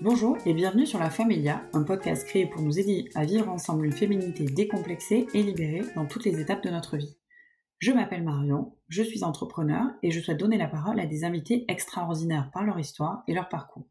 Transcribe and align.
Bonjour 0.00 0.38
et 0.46 0.54
bienvenue 0.54 0.86
sur 0.86 1.00
La 1.00 1.10
Familia, 1.10 1.68
un 1.72 1.82
podcast 1.82 2.24
créé 2.24 2.46
pour 2.46 2.62
nous 2.62 2.78
aider 2.78 3.10
à 3.16 3.24
vivre 3.24 3.48
ensemble 3.48 3.84
une 3.84 3.92
féminité 3.92 4.44
décomplexée 4.44 5.26
et 5.34 5.42
libérée 5.42 5.82
dans 5.96 6.06
toutes 6.06 6.24
les 6.24 6.38
étapes 6.38 6.62
de 6.62 6.70
notre 6.70 6.96
vie. 6.96 7.18
Je 7.80 7.90
m'appelle 7.90 8.22
Marion, 8.22 8.76
je 8.86 9.02
suis 9.02 9.24
entrepreneur 9.24 9.88
et 10.04 10.12
je 10.12 10.20
souhaite 10.20 10.38
donner 10.38 10.56
la 10.56 10.68
parole 10.68 11.00
à 11.00 11.06
des 11.06 11.24
invités 11.24 11.64
extraordinaires 11.66 12.52
par 12.52 12.62
leur 12.62 12.78
histoire 12.78 13.24
et 13.26 13.34
leur 13.34 13.48
parcours, 13.48 13.88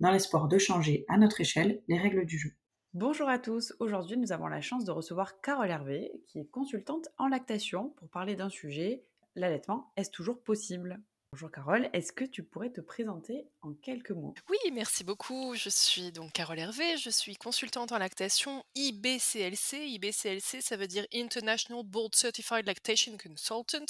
dans 0.00 0.10
l'espoir 0.10 0.48
de 0.48 0.56
changer 0.56 1.04
à 1.08 1.18
notre 1.18 1.42
échelle 1.42 1.82
les 1.88 1.98
règles 1.98 2.24
du 2.24 2.38
jeu. 2.38 2.52
Bonjour 2.94 3.28
à 3.28 3.38
tous, 3.38 3.74
aujourd'hui 3.80 4.16
nous 4.16 4.32
avons 4.32 4.46
la 4.46 4.62
chance 4.62 4.86
de 4.86 4.92
recevoir 4.92 5.42
Carole 5.42 5.68
Hervé, 5.68 6.10
qui 6.26 6.38
est 6.38 6.48
consultante 6.48 7.08
en 7.18 7.28
lactation 7.28 7.90
pour 7.98 8.08
parler 8.08 8.34
d'un 8.34 8.48
sujet, 8.48 9.04
l'allaitement, 9.34 9.92
est-ce 9.98 10.10
toujours 10.10 10.42
possible? 10.42 11.02
Bonjour 11.32 11.52
Carole, 11.52 11.88
est-ce 11.92 12.12
que 12.12 12.24
tu 12.24 12.42
pourrais 12.42 12.70
te 12.70 12.80
présenter 12.80 13.46
en 13.62 13.72
quelques 13.72 14.10
mots? 14.10 14.34
Oui, 14.48 14.58
merci 14.72 15.04
beaucoup. 15.04 15.54
Je 15.54 15.68
suis 15.68 16.10
donc 16.10 16.32
Carole 16.32 16.58
Hervé, 16.58 16.96
je 16.96 17.08
suis 17.08 17.36
consultante 17.36 17.92
en 17.92 17.98
lactation 17.98 18.64
IBCLC. 18.74 19.86
IBCLC, 19.86 20.60
ça 20.60 20.76
veut 20.76 20.88
dire 20.88 21.06
International 21.14 21.84
Board 21.84 22.16
Certified 22.16 22.66
Lactation 22.66 23.16
Consultant. 23.16 23.84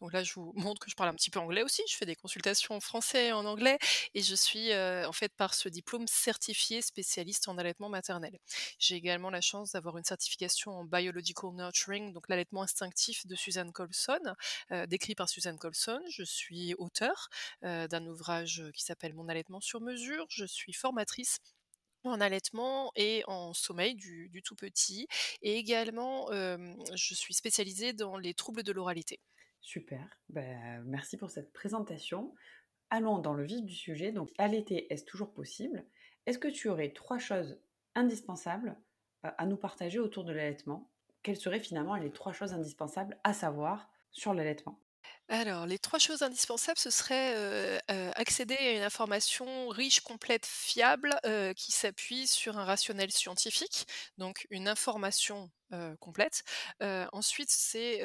Donc 0.00 0.12
là, 0.12 0.24
je 0.24 0.34
vous 0.34 0.52
montre 0.56 0.80
que 0.80 0.90
je 0.90 0.96
parle 0.96 1.10
un 1.10 1.14
petit 1.14 1.30
peu 1.30 1.38
anglais 1.38 1.62
aussi. 1.62 1.80
Je 1.88 1.96
fais 1.96 2.06
des 2.06 2.16
consultations 2.16 2.74
en 2.74 2.80
français 2.80 3.28
et 3.28 3.32
en 3.32 3.44
anglais 3.44 3.78
et 4.14 4.22
je 4.22 4.34
suis 4.34 4.72
euh, 4.72 5.06
en 5.06 5.12
fait 5.12 5.32
par 5.36 5.54
ce 5.54 5.68
diplôme 5.68 6.08
certifiée 6.08 6.82
spécialiste 6.82 7.46
en 7.46 7.56
allaitement 7.56 7.88
maternel. 7.88 8.36
J'ai 8.80 8.96
également 8.96 9.30
la 9.30 9.40
chance 9.40 9.70
d'avoir 9.70 9.96
une 9.96 10.04
certification 10.04 10.72
en 10.72 10.84
Biological 10.84 11.52
Nurturing, 11.52 12.12
donc 12.12 12.28
l'allaitement 12.28 12.62
instinctif 12.62 13.28
de 13.28 13.36
Suzanne 13.36 13.70
Colson, 13.70 14.34
euh, 14.72 14.86
décrit 14.86 15.14
par 15.14 15.28
Suzanne 15.28 15.56
Colson. 15.56 16.00
Je 16.08 16.24
suis 16.24 16.74
auteur 16.80 17.28
d'un 17.62 18.06
ouvrage 18.06 18.62
qui 18.74 18.82
s'appelle 18.82 19.14
Mon 19.14 19.28
allaitement 19.28 19.60
sur 19.60 19.80
mesure. 19.80 20.26
Je 20.30 20.44
suis 20.44 20.72
formatrice 20.72 21.38
en 22.04 22.20
allaitement 22.20 22.92
et 22.96 23.22
en 23.26 23.52
sommeil 23.52 23.94
du, 23.94 24.42
tout 24.44 24.56
petit. 24.56 25.06
Et 25.42 25.56
également, 25.56 26.28
je 26.32 27.14
suis 27.14 27.34
spécialisée 27.34 27.92
dans 27.92 28.16
les 28.16 28.34
troubles 28.34 28.62
de 28.62 28.72
l'oralité. 28.72 29.20
Super, 29.60 30.18
ben, 30.30 30.82
merci 30.86 31.16
pour 31.16 31.30
cette 31.30 31.52
présentation. 31.52 32.34
Allons 32.88 33.18
dans 33.18 33.34
le 33.34 33.44
vif 33.44 33.62
du 33.62 33.74
sujet. 33.74 34.10
Donc, 34.10 34.30
allaiter, 34.38 34.92
est-ce 34.92 35.04
toujours 35.04 35.32
possible? 35.32 35.84
Est-ce 36.26 36.38
que 36.38 36.48
tu 36.48 36.68
aurais 36.68 36.92
trois 36.92 37.18
choses 37.18 37.60
indispensables 37.94 38.76
à 39.22 39.46
nous 39.46 39.56
partager 39.56 39.98
autour 39.98 40.24
de 40.24 40.32
l'allaitement? 40.32 40.90
Quelles 41.22 41.36
seraient 41.36 41.60
finalement 41.60 41.94
les 41.96 42.10
trois 42.10 42.32
choses 42.32 42.52
indispensables 42.52 43.18
à 43.22 43.34
savoir 43.34 43.90
sur 44.10 44.32
l'allaitement? 44.32 44.80
Alors, 45.30 45.66
les 45.66 45.78
trois 45.78 45.98
choses 45.98 46.22
indispensables, 46.22 46.78
ce 46.78 46.90
serait, 46.90 47.80
accéder 48.16 48.56
à 48.56 48.72
une 48.72 48.82
information 48.82 49.68
riche, 49.68 50.00
complète, 50.00 50.46
fiable, 50.46 51.14
qui 51.56 51.72
s'appuie 51.72 52.26
sur 52.26 52.58
un 52.58 52.64
rationnel 52.64 53.10
scientifique, 53.10 53.86
donc 54.18 54.46
une 54.50 54.68
information 54.68 55.50
complète. 56.00 56.42
ensuite, 57.12 57.50
c'est 57.50 58.02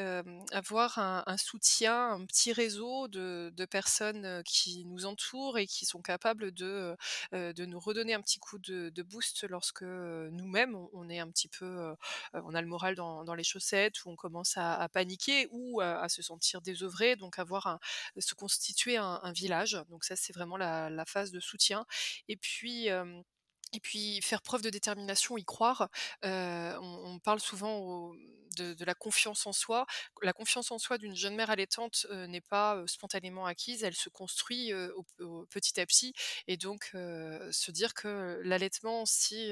avoir 0.52 1.00
un, 1.00 1.38
soutien, 1.38 2.12
un 2.12 2.26
petit 2.26 2.54
réseau 2.54 3.08
de, 3.08 3.66
personnes 3.70 4.44
qui 4.46 4.86
nous 4.86 5.06
entourent 5.06 5.58
et 5.58 5.66
qui 5.66 5.86
sont 5.86 6.02
capables 6.02 6.52
de, 6.52 6.96
nous 7.34 7.80
redonner 7.80 8.14
un 8.14 8.22
petit 8.22 8.40
coup 8.40 8.60
de, 8.60 9.02
boost 9.02 9.48
lorsque 9.50 9.84
nous-mêmes, 9.84 10.76
on, 10.94 11.10
est 11.10 11.20
un 11.20 11.30
petit 11.30 11.48
peu, 11.48 11.96
on 12.34 12.54
a 12.54 12.62
le 12.62 12.68
moral 12.68 12.96
dans, 12.96 13.34
les 13.36 13.44
chaussettes, 13.44 14.06
ou 14.06 14.12
on 14.12 14.16
commence 14.16 14.54
à, 14.58 14.88
paniquer 14.90 15.48
ou 15.52 15.82
à, 15.82 16.08
se 16.10 16.22
sentir 16.22 16.62
désœuvré. 16.62 17.15
Donc, 17.18 17.40
avoir 17.40 17.68
un, 17.68 17.80
se 18.18 18.34
constituer 18.34 18.98
un, 18.98 19.32
village. 19.34 19.78
Donc, 19.90 20.04
ça, 20.04 20.16
c'est 20.16 20.34
vraiment 20.34 20.58
la, 20.58 20.90
la, 20.90 21.06
phase 21.06 21.32
de 21.32 21.40
soutien. 21.40 21.86
Et 22.28 22.38
puis, 22.38 22.90
et 23.76 23.80
puis 23.80 24.22
faire 24.22 24.42
preuve 24.42 24.62
de 24.62 24.70
détermination, 24.70 25.38
y 25.38 25.44
croire. 25.44 25.90
on, 26.24 27.20
parle 27.24 27.40
souvent 27.40 28.14
de, 28.56 28.86
la 28.86 28.94
confiance 28.94 29.46
en 29.46 29.54
soi. 29.54 29.86
La 30.22 30.34
confiance 30.34 30.72
en 30.72 30.78
soi 30.78 30.98
d'une 30.98 31.16
jeune 31.16 31.36
mère 31.36 31.50
allaitante 31.50 32.08
n'est 32.28 32.42
pas 32.42 32.82
spontanément 32.88 33.46
acquise, 33.46 33.84
elle 33.84 33.96
se 33.96 34.10
construit 34.10 34.72
petit 35.50 35.80
à 35.80 35.86
petit. 35.86 36.14
Et 36.48 36.58
donc 36.58 36.92
se 36.94 37.72
dire 37.72 37.94
que 37.94 38.40
l'allaitement, 38.44 39.06
si, 39.06 39.52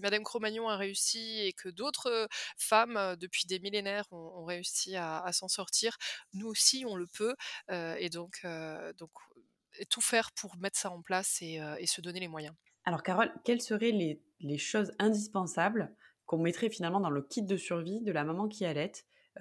Madame 0.00 0.24
Cro-Magnon 0.24 0.68
a 0.68 0.76
réussi 0.76 1.40
et 1.40 1.52
que 1.52 1.68
d'autres 1.68 2.28
femmes 2.56 3.16
depuis 3.20 3.46
des 3.46 3.58
millénaires 3.58 4.06
ont, 4.10 4.44
réussi 4.44 4.96
à, 4.96 5.30
s'en 5.32 5.48
sortir, 5.48 5.98
nous 6.32 6.48
aussi 6.48 6.84
on 6.86 6.96
le 6.96 7.06
peut. 7.06 7.34
et 7.70 8.08
donc 8.08 8.46
tout 9.90 10.00
faire 10.00 10.32
pour 10.32 10.56
mettre 10.56 10.78
ça 10.78 10.90
en 10.90 11.02
place 11.02 11.42
et 11.42 11.86
se 11.86 12.00
donner 12.00 12.20
les 12.20 12.28
moyens. 12.28 12.54
Alors 12.88 13.02
Carole, 13.02 13.30
quelles 13.44 13.60
seraient 13.60 13.90
les, 13.90 14.56
choses 14.56 14.92
indispensables 14.98 15.94
qu'on 16.24 16.38
mettrait 16.38 16.70
finalement 16.70 17.00
dans 17.00 17.10
le 17.10 17.20
kit 17.20 17.42
de 17.42 17.58
survie 17.58 18.00
de 18.00 18.12
la 18.12 18.24
maman 18.24 18.48
qui 18.48 18.64
allait 18.64 18.92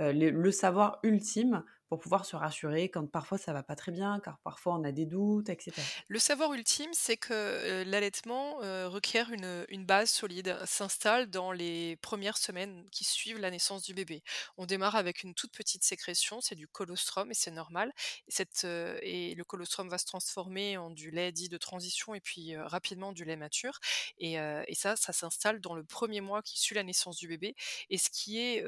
euh, 0.02 0.12
le, 0.12 0.52
savoir 0.52 1.00
ultime 1.02 1.64
pour 1.90 2.00
pouvoir 2.00 2.26
se 2.26 2.36
rassurer 2.36 2.90
quand 2.90 3.10
parfois 3.10 3.38
ça 3.38 3.54
va 3.54 3.64
pas 3.64 3.76
très 3.76 3.92
bien, 3.92 4.20
car 4.20 4.40
parfois 4.40 4.76
on 4.76 4.84
a 4.84 4.92
des 4.92 5.06
doutes, 5.06 5.50
etc. 5.50 5.82
Le 6.08 6.20
savoir 6.20 6.54
ultime, 6.54 6.90
c'est 6.94 7.18
que 7.18 7.84
l'allaitement 7.86 8.58
requiert 8.90 9.32
une, 9.32 9.86
base 9.86 10.10
solide, 10.10 10.58
s'installe 10.66 11.30
dans 11.30 11.52
les 11.52 11.96
premières 11.98 12.38
semaines 12.38 12.86
qui 12.92 13.04
suivent 13.04 13.40
la 13.40 13.52
naissance 13.52 13.84
du 13.84 13.94
bébé. 13.94 14.22
On 14.58 14.66
démarre 14.66 14.96
avec 14.96 15.24
une 15.24 15.34
toute 15.34 15.54
petite 15.54 15.84
sécrétion, 15.84 16.42
c'est 16.42 16.56
du 16.56 16.68
colostrum 16.68 17.32
et 17.32 17.34
c'est 17.34 17.52
normal. 17.52 17.94
Et, 18.28 19.30
et 19.30 19.36
le 19.36 19.44
colostrum 19.44 19.88
va 19.90 19.98
se 19.98 20.06
transformer 20.06 20.78
en 20.78 20.90
du 20.90 21.12
lait 21.12 21.32
dit 21.32 21.48
de 21.48 21.58
transition 21.58 22.16
et 22.16 22.20
puis 22.20 22.58
rapidement 22.58 23.14
du 23.14 23.24
lait 23.24 23.38
mature. 23.38 23.80
Et 24.18 24.38
ça, 24.74 24.96
ça 24.96 25.14
s'installe 25.14 25.62
dans 25.62 25.76
le 25.76 25.84
premier 25.84 26.22
mois 26.22 26.42
qui 26.42 26.60
suit 26.60 26.76
la 26.76 26.84
naissance 26.84 27.18
du 27.18 27.28
bébé. 27.28 27.56
Et 27.90 27.98
ce 27.98 28.10
qui 28.10 28.40
est 28.40 28.66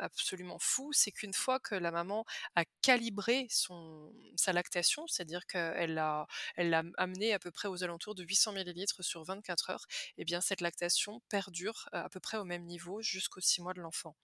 absolument 0.00 0.58
fou, 0.58 0.92
c'est 0.92 1.12
qu'une 1.12 1.34
fois 1.34 1.58
que 1.58 1.74
la 1.74 1.90
maman 1.90 2.24
à 2.54 2.64
calibrer 2.82 3.46
son, 3.50 4.12
sa 4.36 4.52
lactation, 4.52 5.06
c'est-à-dire 5.06 5.46
qu'elle 5.46 5.94
l'a 5.94 6.26
elle 6.56 6.72
a 6.74 6.82
amené 6.96 7.32
à 7.32 7.38
peu 7.38 7.50
près 7.50 7.68
aux 7.68 7.84
alentours 7.84 8.14
de 8.14 8.22
800 8.22 8.52
millilitres 8.52 9.04
sur 9.04 9.22
24 9.24 9.70
heures, 9.70 9.86
et 10.16 10.22
eh 10.22 10.24
bien 10.24 10.40
cette 10.40 10.60
lactation 10.60 11.20
perdure 11.28 11.88
à 11.92 12.08
peu 12.08 12.20
près 12.20 12.36
au 12.36 12.44
même 12.44 12.64
niveau 12.64 13.02
jusqu'aux 13.02 13.40
6 13.40 13.62
mois 13.62 13.74
de 13.74 13.80
l'enfant. 13.80 14.16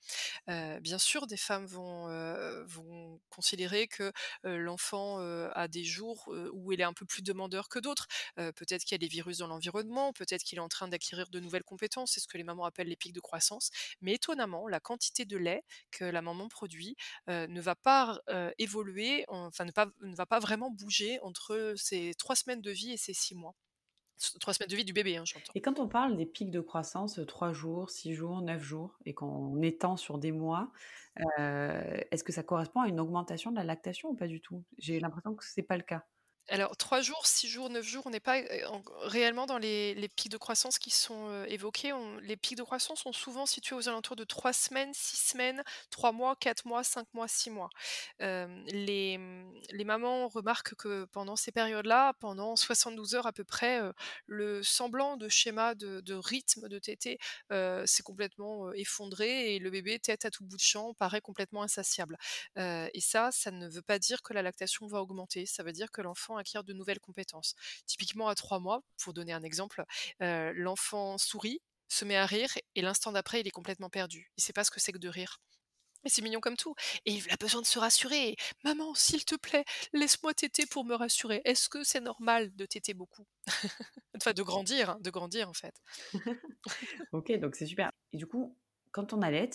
bien 0.47 0.99
sûr, 0.99 1.27
des 1.27 1.37
femmes 1.37 1.67
vont, 1.67 2.07
vont 2.67 3.21
considérer 3.31 3.89
que 3.89 4.13
l'enfant 4.45 5.19
a 5.19 5.69
des 5.69 5.85
jours 5.85 6.29
où 6.53 6.73
il 6.73 6.81
est 6.81 6.85
un 6.85 6.93
peu 6.93 7.07
plus 7.07 7.23
demandeur 7.23 7.69
que 7.69 7.79
d'autres. 7.79 8.07
peut-être 8.37 8.85
qu'il 8.85 8.93
y 8.93 8.95
a 8.97 8.99
des 8.99 9.09
virus 9.09 9.39
dans 9.39 9.47
l'environnement, 9.47 10.13
peut-être 10.13 10.43
qu'il 10.43 10.59
est 10.59 10.63
en 10.63 10.69
train 10.69 10.89
d'acquérir 10.89 11.29
de 11.31 11.41
nouvelles 11.41 11.65
compétences, 11.65 12.13
c'est 12.13 12.21
ce 12.21 12.29
que 12.29 12.39
les 12.39 12.45
mamans 12.45 12.65
appellent 12.65 12.89
les 12.89 12.97
pics 12.97 13.13
de 13.13 13.21
croissance. 13.21 13.71
Mais 14.01 14.15
étonnamment, 14.15 14.69
la 14.69 14.81
quantité 14.81 15.25
de 15.25 15.37
lait 15.37 15.65
que 15.91 16.05
la 16.05 16.23
maman 16.23 16.49
produit 16.49 16.97
ne 17.27 17.61
va 17.61 17.75
pas 17.75 18.08
évoluer, 18.59 19.25
enfin 19.29 19.65
ne, 19.65 20.15
va 20.15 20.27
pas 20.27 20.39
vraiment 20.39 20.71
bouger 20.71 21.21
entre 21.21 21.75
ces 21.77 22.15
trois 22.19 22.35
semaines 22.35 22.61
de 22.61 22.71
vie 22.71 22.93
et 22.93 22.97
ces 22.97 23.15
six 23.15 23.35
mois. 23.35 23.55
Trois 24.41 24.53
semaines 24.53 24.69
de 24.69 24.75
vie 24.75 24.85
du 24.85 24.93
bébé, 24.93 25.17
hein, 25.17 25.25
j'entends. 25.25 25.53
Et 25.55 25.61
quand 25.61 25.79
on 25.79 25.87
parle 25.87 26.17
des 26.17 26.27
pics 26.27 26.51
de 26.51 26.61
croissance, 26.61 27.21
trois 27.29 27.53
jours, 27.53 27.89
six 27.89 28.15
jours, 28.15 28.43
neuf 28.43 28.63
jours, 28.63 28.99
et 29.07 29.15
qu'on 29.15 29.63
étend 29.63 29.97
sur 29.97 30.19
des 30.19 30.33
mois, 30.33 30.73
est-ce 31.37 32.25
que 32.25 32.33
ça 32.33 32.43
correspond 32.43 32.81
à 32.81 32.89
une 32.89 32.99
augmentation 32.99 33.51
de 33.53 33.57
la 33.57 33.65
lactation 33.65 34.09
ou 34.11 34.17
pas 34.17 34.27
du 34.27 34.41
tout? 34.41 34.65
J'ai 34.77 34.99
l'impression 34.99 35.35
que 35.35 35.45
ce 35.45 35.53
n'est 35.57 35.67
pas 35.67 35.77
le 35.77 35.85
cas. 35.85 36.05
Alors, 36.51 36.75
3 36.79 37.03
jours, 37.03 37.27
6 37.27 37.47
jours, 37.47 37.69
9 37.69 37.85
jours, 37.85 38.07
on 38.07 38.11
n'est 38.11 38.21
pas 38.21 38.41
réellement 39.03 39.45
dans 39.45 39.59
les, 39.59 40.09
pics 40.17 40.33
de 40.33 40.39
croissance 40.39 40.79
qui 40.79 40.91
sont 40.91 41.45
évoqués. 41.45 41.93
les 42.23 42.39
pics 42.39 42.57
de 42.57 42.63
croissance 42.63 43.01
sont 43.01 43.13
souvent 43.13 43.45
situés 43.45 43.77
aux 43.77 43.89
alentours 43.89 44.17
de 44.17 44.25
3 44.25 44.55
semaines, 44.55 44.91
6 44.95 45.31
semaines, 45.33 45.63
3 45.91 46.13
mois, 46.13 46.37
4 46.37 46.65
mois, 46.67 46.83
5 46.83 47.07
mois, 47.13 47.29
6 47.29 47.51
mois. 47.51 47.69
les, 48.19 49.19
mamans 49.85 50.29
remarquent 50.29 50.75
que 50.75 51.05
pendant 51.13 51.37
ces 51.37 51.53
périodes-là, 51.53 52.15
pendant 52.19 52.57
72 52.57 53.15
heures 53.15 53.27
à 53.27 53.33
peu 53.33 53.45
près, 53.45 53.81
le 54.27 54.63
semblant 54.63 55.19
de 55.19 55.29
schéma 55.29 55.75
de, 55.75 56.15
rythme 56.15 56.69
de 56.69 56.79
tété 56.79 57.19
s'est 57.51 58.03
complètement 58.03 58.73
effondré 58.73 59.55
et 59.55 59.59
le 59.59 59.71
bébé, 59.71 59.99
tête 59.99 60.25
à 60.25 60.31
tout 60.31 60.45
bout 60.45 60.57
de 60.57 60.63
champ, 60.63 60.95
paraît 60.95 61.21
complètement 61.21 61.63
insatiable. 61.63 62.17
et 62.57 63.01
ça, 63.01 63.31
ça 63.33 63.51
ne 63.51 63.69
veut 63.69 63.83
pas 63.83 63.99
dire 63.99 64.23
que 64.23 64.33
la 64.33 64.41
lactation 64.41 64.87
va 64.87 65.03
augmenter. 65.03 65.45
Ça 65.45 65.63
veut 65.63 65.73
dire 65.73 65.91
que 65.91 66.01
l'enfant 66.01 66.38
acquiert 66.39 66.65
de 66.65 66.73
nouvelles 66.73 67.01
compétences. 67.01 67.55
Typiquement 67.87 68.29
à 68.29 68.35
trois 68.35 68.59
mois, 68.59 68.83
pour 69.03 69.13
donner 69.13 69.33
un 69.33 69.43
exemple, 69.43 69.85
euh, 70.23 70.53
l'enfant 70.55 71.19
sourit, 71.19 71.61
se 71.89 72.05
met 72.05 72.17
à 72.17 72.27
rire 72.27 72.51
et 72.75 72.83
l'instant 72.83 73.13
d'après, 73.13 73.41
il 73.41 73.49
est 73.49 73.53
complètement 73.53 73.91
perdu. 73.91 74.31
Il 74.37 74.43
sait 74.43 74.53
pas 74.53 74.65
ce 74.65 74.71
que 74.71 74.81
c'est 74.81 74.93
que 74.93 74.99
de 74.99 75.09
rire. 75.09 75.41
Et 76.05 76.09
c'est 76.09 76.23
mignon 76.23 76.41
comme 76.41 76.57
tout. 76.57 76.75
Et 77.07 77.13
il 77.13 77.31
a 77.31 77.37
besoin 77.37 77.61
de 77.61 77.67
se 77.67 77.79
rassurer. 77.79 78.37
Maman, 78.63 78.95
s'il 78.95 79.25
te 79.25 79.35
plaît, 79.35 79.65
laisse-moi 79.93 80.33
téter 80.33 80.65
pour 80.67 80.85
me 80.85 80.95
rassurer. 80.95 81.43
Est-ce 81.45 81.69
que 81.69 81.83
c'est 81.83 82.01
normal 82.01 82.55
de 82.55 82.67
téter 82.67 82.95
beaucoup? 82.95 83.27
Enfin, 84.17 84.33
de 84.33 84.43
grandir, 84.43 84.91
hein, 84.91 84.99
de 85.01 85.11
grandir 85.11 85.49
en 85.49 85.53
fait. 85.53 85.75
ok, 87.13 87.39
donc 87.39 87.55
c'est 87.55 87.67
super. 87.67 87.91
Et 88.13 88.17
du 88.17 88.27
coup, 88.27 88.57
quand 88.91 89.13
on 89.13 89.23
allait, 89.23 89.51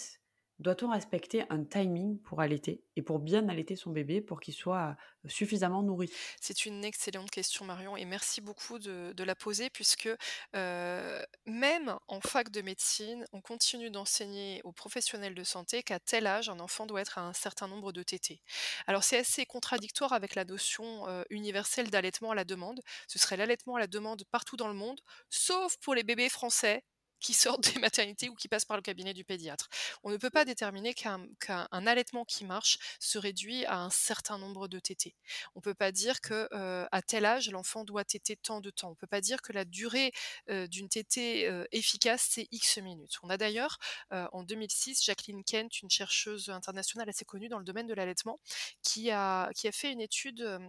Doit-on 0.63 0.92
respecter 0.92 1.44
un 1.50 1.65
timing 1.65 2.19
pour 2.19 2.39
allaiter 2.39 2.86
et 2.95 3.01
pour 3.01 3.19
bien 3.19 3.50
allaiter 3.50 3.75
son 3.75 3.92
bébé 3.92 4.21
pour 4.21 4.39
qu'il 4.39 4.54
soit 4.54 4.95
suffisamment 5.27 5.83
nourri? 5.83 6.10
C'est 6.39 6.65
une 6.65 6.86
excellente 6.86 7.30
question 7.30 7.65
Marion 7.65 7.98
et 7.98 8.06
merci 8.06 8.39
beaucoup 8.39 8.80
de, 8.80 9.13
la 9.18 9.36
poser 9.36 9.69
puisque 9.69 10.07
euh, 10.56 11.21
même 11.45 11.98
en 12.07 12.21
fac 12.21 12.50
de 12.50 12.62
médecine, 12.62 13.25
on 13.33 13.42
continue 13.42 13.89
d'enseigner 13.89 14.62
aux 14.63 14.71
professionnels 14.71 15.36
de 15.36 15.44
santé 15.44 15.83
qu'à 15.83 16.00
tel 16.00 16.27
âge, 16.27 16.48
un 16.48 16.62
enfant 16.62 16.86
doit 16.86 17.01
être 17.01 17.18
à 17.18 17.27
un 17.27 17.33
certain 17.33 17.68
nombre 17.68 17.92
de 17.92 18.01
TT. 18.01 18.42
Alors 18.88 19.04
c'est 19.04 19.18
assez 19.18 19.45
contradictoire 19.45 20.13
avec 20.13 20.33
la 20.33 20.45
notion 20.45 21.10
euh, 21.10 21.25
universelle 21.30 21.89
d'allaitement 21.89 22.31
à 22.31 22.36
la 22.36 22.45
demande. 22.45 22.80
Ce 23.10 23.19
serait 23.19 23.36
l'allaitement 23.36 23.75
à 23.75 23.80
la 23.80 23.88
demande 23.88 24.24
partout 24.31 24.56
dans 24.56 24.69
le 24.69 24.75
monde, 24.75 25.01
sauf 25.30 25.75
pour 25.81 25.94
les 25.94 26.04
bébés 26.04 26.30
français 26.30 26.86
qui 27.23 27.33
sortent 27.33 27.73
des 27.73 27.79
maternités 27.79 28.29
ou 28.29 28.35
qui 28.35 28.47
passent 28.47 28.65
par 28.65 28.77
le 28.77 28.83
cabinet 28.83 29.13
du 29.15 29.23
pédiatre. 29.23 29.69
On 30.03 30.11
ne 30.11 30.17
peut 30.17 30.29
pas 30.29 30.45
déterminer 30.45 30.93
qu'un 30.93 31.27
allaitement 31.71 32.25
qui 32.25 32.45
marche 32.45 32.77
se 32.99 33.17
réduit 33.17 33.65
à 33.65 33.79
un 33.79 33.89
certain 33.89 34.37
nombre 34.37 34.67
de 34.67 34.77
tétés. 34.77 35.15
On 35.55 35.59
ne 35.59 35.63
peut 35.63 35.73
pas 35.73 35.91
dire 35.91 36.21
que 36.21 36.47
euh, 36.53 36.85
à 36.91 37.01
tel 37.01 37.25
âge 37.25 37.49
l'enfant 37.49 37.85
doit 37.85 38.03
téter 38.03 38.35
tant 38.35 38.61
de 38.61 38.69
temps. 38.69 38.89
On 38.89 38.91
ne 38.91 38.95
peut 38.95 39.07
pas 39.07 39.21
dire 39.21 39.41
que 39.41 39.53
la 39.53 39.65
durée 39.65 40.11
euh, 40.49 40.67
d'une 40.67 40.89
tétée 40.89 41.47
euh, 41.47 41.65
efficace 41.71 42.27
c'est 42.29 42.47
X 42.51 42.77
minutes. 42.77 43.17
On 43.23 43.29
a 43.29 43.37
d'ailleurs 43.37 43.79
en 44.11 44.43
2006 44.43 45.03
Jacqueline 45.03 45.43
Kent, 45.43 45.81
une 45.81 45.89
chercheuse 45.89 46.49
internationale 46.49 47.07
assez 47.07 47.23
connue 47.23 47.47
dans 47.47 47.57
le 47.57 47.63
domaine 47.63 47.87
de 47.87 47.93
l'allaitement, 47.93 48.39
qui 48.81 49.09
a 49.11 49.49
fait 49.71 49.91
une 49.91 50.01
étude 50.01 50.59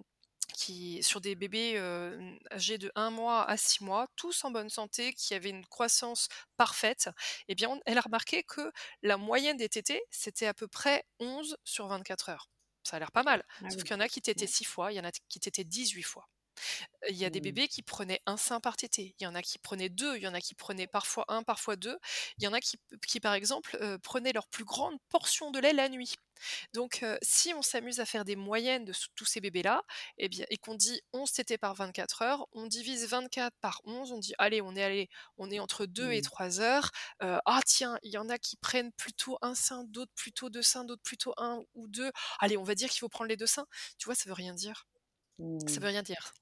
qui, 0.47 1.03
sur 1.03 1.21
des 1.21 1.35
bébés 1.35 1.79
âgés 2.53 2.79
de 2.79 2.91
1 2.95 3.11
mois 3.11 3.49
à 3.49 3.57
6 3.57 3.83
mois, 3.83 4.09
tous 4.17 4.45
en 4.45 4.51
bonne 4.51 4.71
santé, 4.71 5.13
qui 5.15 5.35
avaient 5.35 5.51
une 5.51 5.67
croissance 5.67 6.29
parfaite, 6.57 7.11
eh 7.49 7.55
bien, 7.55 7.79
elle 7.87 7.99
a 7.99 8.03
remarqué 8.03 8.43
que 8.43 8.73
la 9.03 9.17
moyenne 9.17 9.57
des 9.57 9.69
tétés, 9.69 10.03
c'était 10.11 10.47
à 10.47 10.55
peu 10.55 10.69
près 10.69 11.05
11 11.21 11.57
sur 11.65 11.87
24 11.89 12.29
heures. 12.31 12.49
Ça 12.83 12.97
a 12.97 12.99
l'air 12.99 13.13
pas 13.13 13.23
mal. 13.23 13.45
Ah 13.63 13.71
Sauf 13.71 13.83
qu'il 13.83 13.93
y 13.93 13.97
en 13.97 14.01
a 14.01 14.09
qui 14.09 14.21
tétaient 14.23 14.47
6 14.47 14.65
fois, 14.65 14.93
il 14.93 14.97
y 14.97 15.01
en 15.01 15.05
a 15.05 15.11
qui 15.29 15.41
tétaient 15.41 15.65
18 15.65 16.03
fois. 16.03 16.29
Il 17.09 17.17
y 17.17 17.25
a 17.25 17.31
des 17.31 17.41
mmh. 17.41 17.43
bébés 17.43 17.69
qui 17.69 17.83
prenaient 17.83 18.21
un 18.27 18.37
sein 18.37 18.61
par 18.61 18.77
tété, 18.77 19.15
il 19.19 19.25
y 19.25 19.27
en 19.27 19.35
a 19.35 19.43
qui 19.43 19.59
prenaient 19.59 19.89
deux, 19.89 20.17
il 20.17 20.23
y 20.23 20.29
en 20.29 20.35
a 20.35 20.41
qui 20.41 20.55
prenaient 20.55 20.87
parfois 20.87 21.25
un, 21.29 21.43
parfois 21.43 21.77
deux, 21.77 21.99
il 22.39 22.45
y 22.45 22.47
en 22.47 22.53
a 22.53 22.61
qui, 22.61 22.79
qui 23.07 23.21
par 23.21 23.35
exemple, 23.35 23.99
prenaient 24.03 24.33
leur 24.33 24.49
plus 24.49 24.65
grande 24.65 24.99
portion 25.09 25.51
de 25.51 25.59
lait 25.59 25.73
la 25.73 25.89
nuit. 25.89 26.15
Donc, 26.73 27.05
si 27.23 27.55
on 27.55 27.63
s'amuse 27.63 28.01
à 28.01 28.07
faire 28.07 28.25
des 28.25 28.37
moyennes 28.37 28.85
de 28.85 28.93
tous 29.15 29.25
ces 29.25 29.41
bébés-là, 29.41 29.83
et, 30.19 30.27
eh 30.27 30.29
bien, 30.29 30.47
et 30.51 30.57
qu'on 30.57 30.75
dit 30.75 31.01
11 31.13 31.31
tétés 31.33 31.59
par 31.59 31.75
24 31.75 32.23
heures, 32.23 32.47
on 32.53 32.67
divise 32.67 33.07
24 33.07 33.55
par 33.61 33.81
11, 33.85 34.13
on 34.13 34.19
dit, 34.19 34.35
allez, 34.39 34.61
on 34.61 34.75
est, 34.77 34.83
allé, 34.83 35.09
on 35.39 35.51
est 35.51 35.59
entre 35.59 35.87
2 35.87 36.13
et 36.13 36.23
3 36.23 36.47
mmh. 36.47 36.61
heures. 36.61 36.91
ah, 37.21 37.61
tiens, 37.67 37.99
il 38.03 38.13
y 38.13 38.19
en 38.19 38.29
a 38.29 38.39
qui 38.39 38.57
prennent 38.57 38.93
plutôt 38.93 39.39
un 39.43 39.55
sein, 39.55 39.85
d'autres 39.85 40.13
plutôt 40.15 40.51
deux 40.51 40.63
seins, 40.63 40.85
d'autres 40.85 41.03
plutôt 41.03 41.35
un 41.37 41.63
ou 41.75 41.89
deux. 41.89 42.11
Allez, 42.41 42.57
on 42.57 42.65
va 42.65 42.75
dire 42.75 42.89
qu'il 42.91 43.01
faut 43.01 43.09
prendre 43.09 43.29
les 43.29 43.37
deux 43.37 43.47
seins. 43.47 43.67
Tu 43.99 44.07
vois, 44.07 44.15
ça 44.15 44.29
veut 44.29 44.35
rien 44.35 44.55
dire. 44.55 44.87
Ça 45.67 45.81
veut 45.81 45.89
rien 45.89 46.03
dire. 46.03 46.33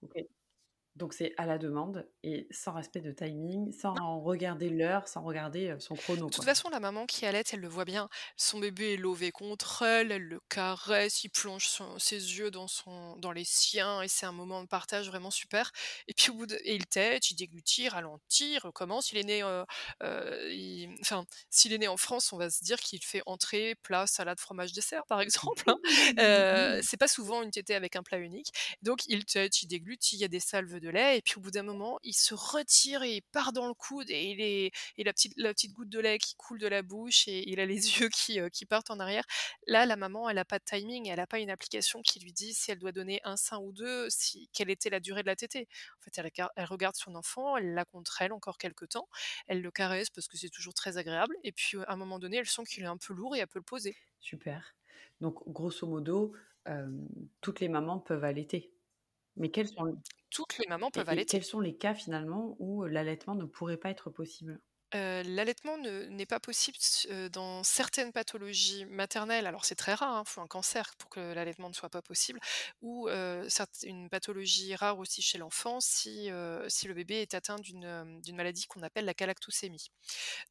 Donc 0.97 1.15
c'est 1.15 1.33
à 1.39 1.47
la 1.47 1.57
demande 1.57 2.07
et 2.23 2.47
sans 2.51 2.73
respect 2.73 3.01
de 3.01 3.13
timing, 3.13 3.73
sans 3.73 4.21
regarder 4.21 4.69
l'heure, 4.69 5.09
sans 5.09 5.23
regarder 5.23 5.75
son 5.79 5.95
chrono. 5.95 6.27
De 6.27 6.31
toute 6.31 6.45
façon, 6.45 6.69
la 6.69 6.81
maman 6.81 7.07
qui 7.07 7.25
allait, 7.25 7.43
elle 7.51 7.61
le 7.61 7.69
voit 7.69 7.87
bien. 7.87 8.09
Son 8.37 8.59
bébé 8.59 8.95
est 8.95 8.97
lové 8.97 9.33
contre 9.33 9.83
elle, 9.83 10.13
elle 10.13 10.25
le 10.25 10.41
caresse, 10.51 11.25
il 11.25 11.31
plonge 11.31 11.69
ses 11.97 12.17
yeux 12.17 12.51
dans, 12.51 12.69
son, 12.69 13.17
dans 13.17 13.33
les 13.33 13.45
siens 13.45 14.03
et 14.03 14.09
c'est 14.09 14.27
un 14.27 14.33
moment 14.33 14.63
de 14.63 14.69
partage 14.69 15.09
vraiment 15.09 15.31
super. 15.31 15.73
Et 16.09 16.15
puis 16.15 16.31
au 16.31 16.35
bout 16.35 16.47
de, 16.47 16.57
et 16.63 16.75
il 16.75 16.87
tête, 16.87 17.31
il 17.31 17.37
déglutit, 17.37 17.89
ralentit, 17.89 18.59
recommence. 18.59 19.13
Il 19.13 19.19
est 19.19 19.25
né, 19.25 19.43
enfin, 21.01 21.25
s'il 21.49 21.73
est 21.73 21.79
né 21.79 21.89
en 21.89 21.97
France, 21.97 22.33
on 22.35 22.37
va 22.37 22.51
se 22.51 22.63
dire 22.63 22.79
qu'il 22.79 23.03
fait 23.03 23.23
entrée, 23.25 23.77
plat, 23.83 24.07
salade, 24.07 24.41
fromage, 24.41 24.73
dessert, 24.73 25.07
par 25.07 25.21
exemple. 25.21 25.65
Hein. 25.67 25.79
Euh, 26.19 26.81
c'est 26.83 26.97
pas 26.97 27.09
souvent 27.09 27.43
une 27.43 27.51
tétée 27.51 27.75
avec 27.75 27.97
un 27.97 28.03
plat 28.03 28.19
unique. 28.19 28.53
Donc 28.83 29.07
il 29.07 29.25
tête, 29.25 29.63
il 29.63 29.67
déglutit, 29.67 30.17
il 30.17 30.21
y 30.21 30.25
a 30.25 30.29
des 30.29 30.41
salves 30.41 30.79
de 30.83 30.91
lait, 30.91 31.19
et 31.19 31.23
puis 31.23 31.37
au 31.39 31.41
bout 31.41 31.51
d'un 31.51 31.63
moment, 31.63 31.99
il 32.03 32.13
se 32.13 32.35
retire 32.35 33.03
et 33.03 33.17
il 33.17 33.23
part 33.23 33.53
dans 33.53 33.69
le 33.69 33.75
coude, 33.75 34.11
et, 34.11 34.31
il 34.31 34.41
est, 34.41 34.73
et 34.99 35.05
la, 35.05 35.13
petite, 35.13 35.33
la 35.37 35.55
petite 35.55 35.73
goutte 35.73 35.89
de 35.89 35.99
lait 35.99 36.19
qui 36.19 36.35
coule 36.37 36.59
de 36.59 36.67
la 36.67 36.83
bouche, 36.83 37.27
et 37.29 37.49
il 37.49 37.61
a 37.61 37.67
les 37.67 37.75
yeux 38.01 38.09
qui, 38.09 38.41
euh, 38.41 38.49
qui 38.51 38.67
partent 38.67 38.91
en 38.91 39.01
arrière. 39.01 39.25
Là, 39.67 39.87
la 39.87 39.97
maman, 39.97 40.29
elle 40.29 40.37
n'a 40.37 40.45
pas 40.45 40.59
de 40.59 40.65
timing, 40.65 41.09
elle 41.09 41.17
n'a 41.17 41.27
pas 41.27 41.39
une 41.39 41.51
application 41.51 42.03
qui 42.03 42.21
lui 42.21 42.33
dit 42.33 42.53
si 42.53 42.71
elle 42.71 42.79
doit 42.79 42.93
donner 42.93 43.21
un 43.25 43.37
sein 43.37 43.59
ou 43.59 43.73
deux, 43.73 44.11
si, 44.11 44.51
quelle 44.53 44.71
était 44.71 44.91
la 44.91 45.01
durée 45.01 45.23
de 45.23 45.29
la 45.29 45.37
tétée. 45.37 45.69
En 45.99 46.03
fait, 46.03 46.19
elle, 46.19 46.65
regarde 46.67 46.97
son 46.97 47.15
enfant, 47.15 47.57
elle 47.57 47.73
l'a 47.73 47.85
contre 47.85 48.21
elle 48.21 48.33
encore 48.33 48.59
quelques 48.59 48.91
temps, 48.91 49.09
elle 49.47 49.63
le 49.63 49.71
caresse 49.71 50.11
parce 50.11 50.29
que 50.29 50.37
c'est 50.37 50.51
toujours 50.51 50.75
très 50.75 50.99
agréable, 50.99 51.37
et 51.45 51.53
puis 51.53 51.79
à 51.87 51.93
un 51.93 51.97
moment 51.97 52.19
donné, 52.19 52.39
elle 52.39 52.47
sent 52.47 52.65
qu'il 52.65 52.83
est 52.83 52.87
un 52.87 52.99
peu 52.99 53.15
lourd 53.15 53.37
et 53.37 53.39
elle 53.39 53.47
peut 53.47 53.61
le 53.61 53.65
poser. 53.65 53.97
Super. 54.21 54.75
Donc, 55.21 55.39
grosso 55.47 55.87
modo, 55.87 56.35
toutes 57.41 57.61
les 57.61 57.69
mamans 57.69 58.01
peuvent 58.01 58.25
allaiter. 58.25 58.72
Mais 59.37 59.51
quels 59.51 59.69
sont 59.69 60.03
toutes 60.31 60.59
les 60.59 60.67
mamans 60.69 60.91
peuvent 60.91 61.09
allaiter. 61.09 61.41
quels 61.41 61.45
sont 61.45 61.61
les 61.61 61.77
cas 61.77 61.95
finalement 61.95 62.57
où 62.61 62.85
l'allaitement 62.85 63.35
ne 63.35 63.45
pourrait 63.45 63.77
pas 63.77 63.91
être 63.91 64.09
possible? 64.11 64.61
L'allaitement 64.93 65.79
n'est 65.79 66.27
pas 66.27 66.41
possible 66.41 66.77
dans 67.33 67.63
certaines 67.63 68.13
pathologies 68.13 68.85
maternelles. 68.87 69.47
Alors 69.47 69.65
c'est 69.65 69.75
très 69.75 69.95
rare, 69.95 70.17
il 70.17 70.21
hein, 70.21 70.25
faut 70.25 70.41
un 70.41 70.47
cancer 70.47 70.95
pour 70.99 71.11
que 71.11 71.21
l'allaitement 71.21 71.69
ne 71.69 71.75
soit 71.75 71.89
pas 71.89 72.03
possible, 72.03 72.41
ou 72.83 73.09
une 73.09 74.09
pathologie 74.11 74.75
rare 74.75 74.99
aussi 74.99 75.23
chez 75.23 75.39
l'enfant 75.39 75.81
si, 75.81 76.31
si 76.69 76.87
le 76.89 76.95
bébé 76.95 77.23
est 77.23 77.35
atteint 77.35 77.59
d'une 77.59 78.35
maladie 78.35 78.67
qu'on 78.67 78.83
appelle 78.83 79.05
la 79.05 79.15
galactosémie. 79.15 79.91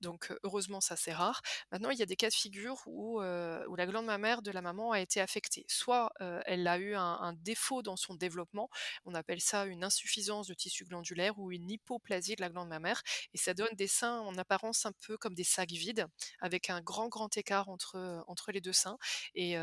Donc 0.01 0.33
heureusement 0.43 0.81
ça 0.81 0.95
c'est 0.95 1.13
rare. 1.13 1.41
Maintenant 1.71 1.89
il 1.89 1.99
y 1.99 2.03
a 2.03 2.07
des 2.07 2.15
cas 2.15 2.29
de 2.29 2.33
figure 2.33 2.81
où, 2.85 3.21
où 3.21 3.75
la 3.75 3.85
glande 3.85 4.05
mammaire 4.05 4.41
de 4.41 4.51
la 4.51 4.61
maman 4.61 4.91
a 4.91 4.99
été 4.99 5.21
affectée. 5.21 5.65
Soit 5.67 6.11
elle 6.45 6.67
a 6.67 6.77
eu 6.77 6.95
un, 6.95 7.01
un, 7.21 7.33
défaut 7.33 7.81
dans 7.81 7.95
son 7.95 8.15
développement, 8.15 8.69
on 9.05 9.13
appelle 9.13 9.41
ça 9.41 9.65
une 9.65 9.83
insuffisance 9.83 10.47
de 10.47 10.53
tissu 10.53 10.85
glandulaire 10.85 11.37
ou 11.39 11.51
une 11.51 11.69
hypoplasie 11.69 12.35
de 12.35 12.41
la 12.41 12.49
glande 12.49 12.69
mammaire, 12.69 13.01
et 13.33 13.37
ça 13.37 13.53
donne 13.53 13.73
des 13.75 13.87
seins 13.87 14.30
en 14.31 14.37
apparence 14.37 14.85
un 14.85 14.93
peu 15.05 15.17
comme 15.17 15.35
des 15.35 15.43
sacs 15.43 15.71
vides, 15.71 16.07
avec 16.39 16.69
un 16.69 16.81
grand 16.81 17.07
grand 17.09 17.35
écart 17.37 17.69
entre, 17.69 18.23
entre 18.27 18.51
les 18.51 18.61
deux 18.61 18.73
seins. 18.73 18.97
Et, 19.35 19.55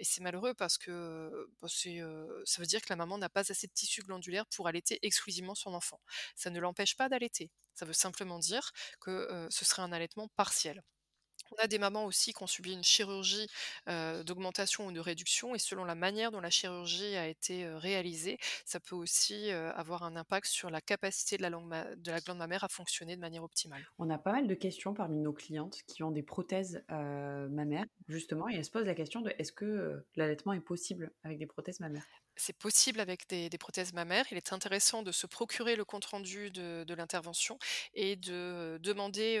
c'est 0.00 0.22
malheureux 0.22 0.54
parce 0.54 0.78
que 0.78 1.48
bah, 1.60 1.68
ça 1.68 2.60
veut 2.60 2.66
dire 2.66 2.80
que 2.80 2.90
la 2.90 2.96
maman 2.96 3.18
n'a 3.18 3.28
pas 3.28 3.50
assez 3.50 3.66
de 3.66 3.72
tissu 3.72 4.02
glandulaire 4.02 4.46
pour 4.54 4.68
allaiter 4.68 4.98
exclusivement 5.02 5.54
son 5.54 5.74
enfant. 5.74 6.00
Ça 6.34 6.50
ne 6.50 6.60
l'empêche 6.60 6.96
pas 6.96 7.08
d'allaiter. 7.08 7.50
Ça 7.74 7.86
veut 7.86 7.92
simplement 7.92 8.38
dire 8.38 8.72
que 9.00 9.48
ce 9.50 9.64
serait 9.64 9.82
un 9.82 9.92
allaitement 9.92 10.28
partiel. 10.36 10.82
On 11.58 11.62
a 11.62 11.66
des 11.66 11.78
mamans 11.78 12.04
aussi 12.06 12.32
qui 12.32 12.42
ont 12.42 12.46
subi 12.46 12.72
une 12.72 12.82
chirurgie 12.84 13.46
d'augmentation 13.86 14.86
ou 14.86 14.92
de 14.92 15.00
réduction, 15.00 15.54
et 15.54 15.58
selon 15.58 15.84
la 15.84 15.94
manière 15.94 16.30
dont 16.30 16.40
la 16.40 16.50
chirurgie 16.50 17.16
a 17.16 17.28
été 17.28 17.68
réalisée, 17.68 18.38
ça 18.64 18.80
peut 18.80 18.96
aussi 18.96 19.50
avoir 19.50 20.02
un 20.02 20.16
impact 20.16 20.46
sur 20.46 20.70
la 20.70 20.80
capacité 20.80 21.36
de 21.36 21.42
la, 21.42 21.50
de 21.50 22.10
la 22.10 22.20
glande 22.20 22.38
mammaire 22.38 22.64
à 22.64 22.68
fonctionner 22.68 23.16
de 23.16 23.20
manière 23.20 23.44
optimale. 23.44 23.84
On 23.98 24.08
a 24.10 24.18
pas 24.18 24.32
mal 24.32 24.46
de 24.46 24.54
questions 24.54 24.94
parmi 24.94 25.18
nos 25.20 25.32
clientes 25.32 25.78
qui 25.86 26.02
ont 26.02 26.10
des 26.10 26.22
prothèses 26.22 26.82
mammaires, 26.88 27.86
justement, 28.08 28.48
et 28.48 28.54
elles 28.54 28.64
se 28.64 28.70
posent 28.70 28.86
la 28.86 28.94
question 28.94 29.20
de 29.20 29.32
est-ce 29.38 29.52
que 29.52 30.04
l'allaitement 30.16 30.52
est 30.52 30.60
possible 30.60 31.12
avec 31.22 31.38
des 31.38 31.46
prothèses 31.46 31.80
mammaires? 31.80 32.06
C'est 32.36 32.56
possible 32.56 33.00
avec 33.00 33.28
des, 33.28 33.50
prothèses 33.58 33.92
mammaires. 33.92 34.24
Il 34.30 34.36
est 34.36 34.52
intéressant 34.52 35.02
de 35.02 35.12
se 35.12 35.26
procurer 35.26 35.76
le 35.76 35.84
compte-rendu 35.84 36.50
de, 36.50 36.94
l'intervention 36.94 37.58
et 37.94 38.16
de 38.16 38.78
demander 38.82 39.38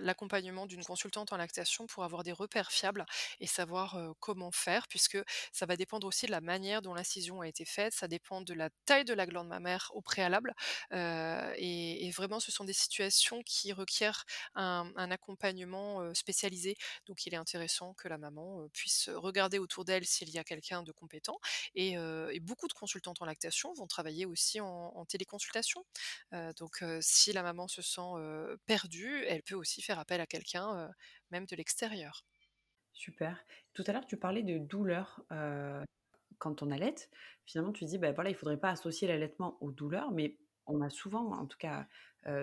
l'accompagnement 0.00 0.66
d'une 0.66 0.84
consultante 0.84 1.32
en 1.32 1.36
lactation 1.36 1.86
pour 1.86 2.04
avoir 2.04 2.22
des 2.22 2.32
repères 2.32 2.70
fiables 2.70 3.06
et 3.40 3.46
savoir 3.46 3.98
comment 4.20 4.50
faire, 4.50 4.88
puisque 4.88 5.18
ça 5.52 5.66
va 5.66 5.76
dépendre 5.76 6.06
aussi 6.06 6.26
de 6.26 6.30
la 6.30 6.40
manière 6.40 6.82
dont 6.82 6.94
l'incision 6.94 7.40
a 7.40 7.48
été 7.48 7.64
faite, 7.64 7.92
ça 7.92 8.08
dépend 8.08 8.40
de 8.40 8.54
la 8.54 8.70
taille 8.84 9.04
de 9.04 9.14
la 9.14 9.26
glande 9.26 9.48
mammaire 9.48 9.90
au 9.94 10.00
préalable. 10.00 10.54
Et, 10.92 12.10
vraiment, 12.16 12.40
ce 12.40 12.50
sont 12.50 12.64
des 12.64 12.72
situations 12.72 13.42
qui 13.42 13.72
requièrent 13.72 14.24
un, 14.54 14.90
un 14.96 15.10
accompagnement 15.10 16.14
spécialisé. 16.14 16.76
Donc, 17.06 17.26
il 17.26 17.34
est 17.34 17.38
intéressant 17.38 17.94
que 17.94 18.08
la 18.08 18.18
maman 18.18 18.66
puisse 18.72 19.10
regarder 19.14 19.58
autour 19.58 19.84
d'elle 19.84 20.04
s'il 20.04 20.30
y 20.30 20.38
a 20.38 20.44
quelqu'un 20.44 20.82
de 20.82 20.92
compétent 20.92 21.38
et 21.74 21.96
et 22.32 22.40
beaucoup 22.40 22.68
de 22.68 22.72
consultantes 22.72 23.20
en 23.22 23.24
lactation 23.24 23.72
vont 23.74 23.86
travailler 23.86 24.26
aussi 24.26 24.60
en, 24.60 25.04
téléconsultation. 25.06 25.84
donc 26.58 26.84
si 27.00 27.32
la 27.32 27.42
maman 27.42 27.68
se 27.68 27.82
sent 27.82 28.56
perdue, 28.66 29.24
elle 29.26 29.42
peut 29.42 29.54
aussi 29.54 29.82
faire 29.82 29.98
appel 29.98 30.20
à 30.20 30.26
quelqu'un, 30.26 30.90
même 31.30 31.46
de 31.46 31.56
l'extérieur. 31.56 32.24
Super. 32.92 33.38
Tout 33.74 33.84
à 33.86 33.92
l'heure, 33.92 34.06
tu 34.06 34.16
parlais 34.16 34.42
de 34.42 34.58
douleur 34.58 35.24
quand 36.38 36.62
on 36.62 36.70
allait. 36.70 36.94
Finalement, 37.44 37.72
tu 37.72 37.84
dis, 37.84 37.98
bah, 37.98 38.12
voilà, 38.12 38.30
il 38.30 38.34
ne 38.34 38.38
faudrait 38.38 38.60
pas 38.60 38.70
associer 38.70 39.08
l'allaitement 39.08 39.56
aux 39.60 39.70
douleurs, 39.70 40.10
mais 40.10 40.36
on 40.66 40.80
a 40.82 40.90
souvent, 40.90 41.32
en 41.32 41.46
tout 41.46 41.58
cas 41.58 41.86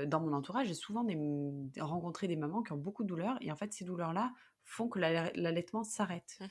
dans 0.05 0.21
mon 0.21 0.33
entourage, 0.33 0.67
j'ai 0.67 0.73
souvent 0.73 1.05
rencontré 1.79 2.27
des 2.27 2.37
mamans 2.37 2.63
qui 2.63 2.71
ont 2.71 2.77
beaucoup 2.77 3.03
de 3.03 3.09
douleurs, 3.09 3.37
et 3.41 3.51
en 3.51 3.55
fait, 3.55 3.73
ces 3.73 3.83
douleurs-là 3.83 4.33
font 4.63 4.87
que 4.87 4.99
l'allaitement 4.99 5.83
s'arrête. 5.83 6.37
Mmh 6.39 6.45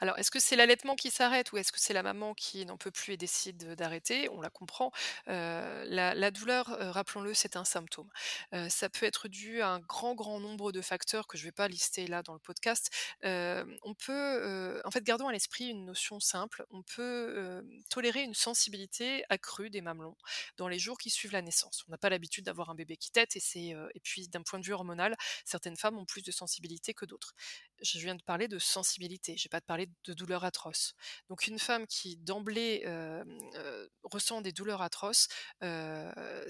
Alors, 0.00 0.18
est-ce 0.18 0.30
que 0.30 0.38
c'est 0.40 0.56
l'allaitement 0.56 0.96
qui 0.96 1.10
s'arrête 1.10 1.52
ou 1.52 1.58
est-ce 1.58 1.72
que 1.72 1.80
c'est 1.80 1.92
la 1.92 2.02
maman 2.02 2.34
qui 2.34 2.64
n'en 2.66 2.76
peut 2.76 2.90
plus 2.90 3.12
et 3.14 3.16
décide 3.16 3.74
d'arrêter? 3.74 4.28
On 4.30 4.40
la 4.40 4.50
comprend. 4.50 4.90
Heu, 5.28 5.84
la 5.86 6.30
douleur, 6.30 6.70
heu, 6.80 6.90
rappelons-le, 6.90 7.34
c'est 7.34 7.56
un 7.56 7.64
symptôme. 7.64 8.08
Heu, 8.54 8.68
ça 8.68 8.88
peut 8.88 9.06
être 9.06 9.28
dû 9.28 9.60
à 9.62 9.68
un 9.68 9.80
grand, 9.80 10.14
grand 10.14 10.40
nombre 10.40 10.72
de 10.72 10.80
facteurs 10.80 11.26
que 11.26 11.36
je 11.38 11.44
vais 11.44 11.52
pas 11.52 11.68
lister 11.68 12.06
là 12.06 12.22
dans 12.22 12.32
le 12.34 12.38
podcast. 12.40 12.90
On 13.22 13.94
peut, 13.94 14.80
en 14.84 14.90
fait, 14.90 15.04
gardons 15.04 15.28
à 15.28 15.32
l'esprit 15.32 15.68
une 15.68 15.84
notion 15.84 16.20
simple. 16.20 16.64
On 16.70 16.82
peut, 16.82 17.62
tolérer 17.90 18.22
une 18.22 18.34
sensibilité 18.34 19.24
accrue 19.28 19.70
des 19.70 19.80
mamelons 19.80 20.16
dans 20.56 20.68
les 20.68 20.78
jours 20.78 20.98
qui 20.98 21.10
suivent 21.10 21.32
la 21.32 21.42
naissance. 21.42 21.84
On 21.88 21.90
n'a 21.90 21.98
pas 21.98 22.08
l'habitude 22.10 22.44
d'avoir 22.44 22.70
un 22.70 22.74
bébé 22.74 22.96
qui 22.96 23.10
tète 23.10 23.36
et 23.36 23.40
c'est, 23.40 23.68
et 23.94 24.00
puis 24.02 24.28
d'un 24.28 24.42
point 24.42 24.58
de 24.58 24.64
vue 24.64 24.72
hormonal, 24.72 25.16
certaines 25.44 25.76
femmes 25.76 25.98
ont 25.98 26.04
plus 26.06 26.22
de 26.22 26.30
sensibilité 26.30 26.94
que 26.94 27.04
d'autres. 27.04 27.34
Je 27.82 27.98
viens 27.98 28.14
de 28.14 28.22
parler 28.22 28.48
de 28.48 28.58
sensibilité, 28.58 29.36
pas 29.50 29.59
parler 29.66 29.88
de 30.04 30.14
douleurs 30.14 30.44
atroces. 30.44 30.94
Donc 31.28 31.46
une 31.46 31.58
femme 31.58 31.86
qui 31.86 32.16
d'emblée, 32.16 32.84
ressent 34.04 34.40
des 34.40 34.52
douleurs 34.52 34.82
atroces, 34.82 35.28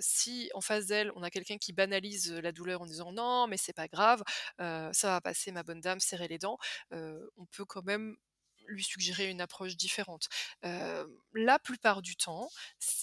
si 0.00 0.50
en 0.55 0.61
face 0.61 0.87
d'elle, 0.87 1.12
on 1.17 1.23
a 1.23 1.31
quelqu'un 1.31 1.59
qui 1.59 1.73
banalise, 1.73 2.33
la 2.33 2.52
douleur 2.52 2.83
en 2.83 2.87
disant: 2.87 3.12
«Non, 3.12 3.47
mais 3.47 3.57
c'est 3.57 3.73
pas 3.73 3.88
grave, 3.88 4.23
ça 4.59 5.09
va 5.09 5.21
passer 5.21 5.52
ma 5.52 5.62
bonne 5.62 5.81
dame, 5.81 6.00
serrez 6.00 6.29
les 6.29 6.38
dents», 6.38 6.59
on 6.93 7.47
peut 7.52 7.64
quand 7.64 7.85
même 7.85 8.17
lui 8.71 8.85
suggérer 8.85 9.29
une 9.29 9.41
approche 9.41 9.77
différente. 9.77 10.29
La 10.62 11.59
plupart 11.59 12.03
du 12.03 12.17
temps, 12.17 12.49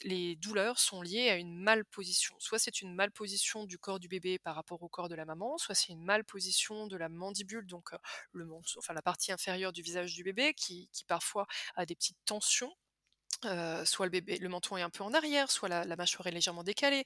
les 0.03 0.36
douleurs 0.36 0.79
sont 0.79 1.01
liées 1.01 1.29
à 1.29 1.36
une 1.36 1.55
malposition. 1.55 2.36
Soit 2.39 2.59
c'est 2.59 2.81
une 2.81 2.93
malposition 2.93 3.65
du 3.65 3.77
corps 3.77 4.00
du 4.00 4.07
bébé 4.07 4.39
par 4.39 4.55
rapport 4.55 4.81
au 4.83 4.89
corps 4.89 5.09
de 5.09 5.15
la 5.15 5.25
maman, 5.25 5.57
soit 5.57 5.75
c'est 5.75 5.93
une 5.93 6.03
malposition 6.03 6.88
de 6.88 6.97
la 6.97 7.09
mandibule, 7.09 7.67
donc 7.67 7.91
le 8.31 8.47
enfin 8.77 8.93
la 8.93 9.01
partie 9.01 9.31
inférieure 9.31 9.74
du 9.74 9.81
visage 9.81 10.13
du 10.13 10.24
bébé 10.24 10.53
qui 10.53 10.89
parfois 11.07 11.47
a 11.75 11.86
des 11.86 11.95
petites 11.95 12.17
tensions. 12.25 12.74
Soit 13.43 14.05
le 14.05 14.09
bébé 14.09 14.38
le 14.39 14.50
menton 14.50 14.77
est 14.77 14.81
un 14.81 14.89
peu 14.89 15.03
en 15.03 15.13
arrière, 15.13 15.51
soit 15.51 15.69
la 15.69 15.95
mâchoire 15.95 16.27
est 16.27 16.31
légèrement 16.31 16.63
décalée. 16.63 17.03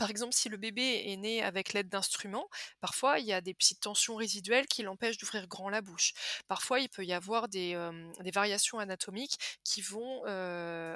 Par 0.00 0.08
exemple, 0.08 0.32
si 0.32 0.48
le 0.48 0.56
bébé 0.56 1.02
est 1.08 1.16
né 1.18 1.42
avec 1.42 1.74
l'aide 1.74 1.90
d'instruments, 1.90 2.48
parfois 2.80 3.18
il 3.18 3.26
y 3.26 3.34
a 3.34 3.42
des 3.42 3.52
petites 3.52 3.80
tensions 3.80 4.16
résiduelles 4.16 4.66
qui 4.66 4.82
l'empêchent 4.82 5.18
d'ouvrir 5.18 5.46
grand 5.46 5.68
la 5.68 5.82
bouche. 5.82 6.14
Parfois, 6.48 6.80
il 6.80 6.88
peut 6.88 7.04
y 7.04 7.12
avoir 7.12 7.48
des, 7.48 7.76
variations 8.32 8.78
anatomiques 8.78 9.36
qui 9.62 9.82
vont, 9.82 10.24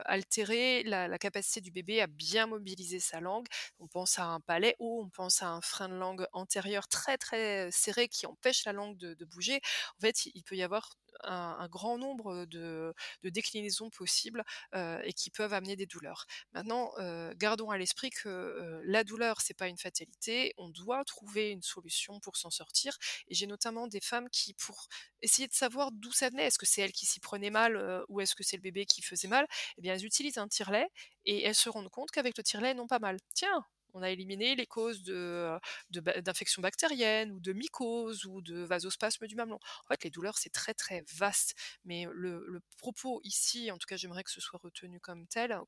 altérer 0.06 0.82
la 0.84 1.18
capacité 1.18 1.60
du 1.60 1.70
bébé 1.70 2.00
à 2.00 2.06
bien 2.06 2.46
mobiliser 2.46 2.98
sa 2.98 3.20
langue. 3.20 3.46
On 3.78 3.88
pense 3.88 4.18
à 4.18 4.24
un 4.24 4.40
palais 4.40 4.74
haut, 4.78 5.02
on 5.04 5.10
pense 5.10 5.42
à 5.42 5.48
un 5.48 5.60
frein 5.60 5.90
de 5.90 5.96
langue 5.96 6.26
antérieur 6.32 6.88
très, 6.88 7.18
très 7.18 7.70
serré 7.70 8.08
qui 8.08 8.24
empêche 8.24 8.64
la 8.64 8.72
langue 8.72 8.96
de 8.96 9.12
de 9.12 9.24
bouger. 9.26 9.60
En 9.98 10.00
fait, 10.00 10.26
il 10.26 10.42
peut 10.44 10.56
y 10.56 10.62
avoir 10.62 10.88
un 11.22 11.68
grand 11.68 11.98
nombre, 11.98 12.44
de 12.46 12.94
déclinaisons 13.22 13.90
possibles, 13.90 14.44
heu 14.74 15.00
et 15.04 15.12
qui 15.12 15.30
peuvent 15.30 15.52
amener 15.52 15.76
des 15.76 15.86
douleurs. 15.86 16.26
Maintenant, 16.52 16.90
heu, 16.98 17.32
gardons 17.36 17.70
à 17.70 17.78
l'esprit 17.78 18.10
que, 18.10 18.28
heu, 18.28 18.80
la 18.84 19.04
douleur, 19.04 19.40
c'est 19.40 19.54
pas 19.54 19.68
une 19.68 19.78
fatalité. 19.78 20.54
On 20.58 20.68
doit 20.68 21.04
trouver 21.04 21.50
une 21.50 21.62
solution 21.62 22.20
pour 22.20 22.36
s'en 22.36 22.50
sortir 22.50 22.96
et 23.28 23.34
j'ai 23.34 23.46
notamment 23.46 23.86
des 23.86 24.00
femmes 24.00 24.28
qui, 24.30 24.54
pour 24.54 24.88
essayer 25.22 25.48
de 25.48 25.54
savoir 25.54 25.90
d'où 25.92 26.12
ça 26.12 26.28
venait, 26.30 26.44
est-ce 26.46 26.58
que 26.58 26.66
c'est 26.66 26.82
elles 26.82 26.92
qui 26.92 27.06
s'y 27.06 27.20
prenaient 27.20 27.50
mal, 27.50 28.04
ou 28.08 28.20
est-ce 28.20 28.34
que 28.34 28.44
c'est 28.44 28.56
le 28.56 28.62
bébé 28.62 28.86
qui 28.86 29.02
faisait 29.02 29.28
mal? 29.28 29.46
Eh 29.78 29.82
bien, 29.82 29.94
elles 29.94 30.04
utilisent 30.04 30.38
un 30.38 30.48
tire-lait 30.48 30.88
et 31.24 31.42
elles 31.44 31.54
se 31.54 31.68
rendent 31.70 31.90
compte 31.90 32.10
qu'avec 32.10 32.36
le 32.36 32.44
tire-lait, 32.44 32.70
elles 32.70 32.76
n'ont 32.76 32.86
pas 32.86 32.98
mal. 32.98 33.18
Tiens! 33.34 33.64
On 33.94 34.02
a 34.02 34.10
éliminé 34.10 34.54
les 34.56 34.66
causes 34.66 35.02
de, 35.02 35.58
ba 35.90 36.20
d'infections 36.20 36.62
bactériennes 36.62 37.32
ou 37.32 37.40
de 37.40 37.52
mycoses 37.52 38.24
ou 38.26 38.42
de 38.42 38.62
vasospasme 38.62 39.26
du 39.26 39.36
mamelon. 39.36 39.58
En 39.84 39.88
fait, 39.88 40.04
les 40.04 40.10
douleurs, 40.10 40.36
c'est 40.38 40.50
très, 40.52 40.74
très 40.74 41.04
vaste, 41.14 41.54
mais 41.84 42.06
le 42.12 42.44
le 42.46 42.60
propos 42.78 43.20
ici, 43.24 43.70
en 43.70 43.78
tout 43.78 43.86
cas, 43.86 43.96
j'aimerais 43.96 44.24
que 44.24 44.30
ce 44.30 44.40
soit 44.40 44.58
retenu 44.62 45.00
comme 45.00 45.26
tel, 45.28 45.58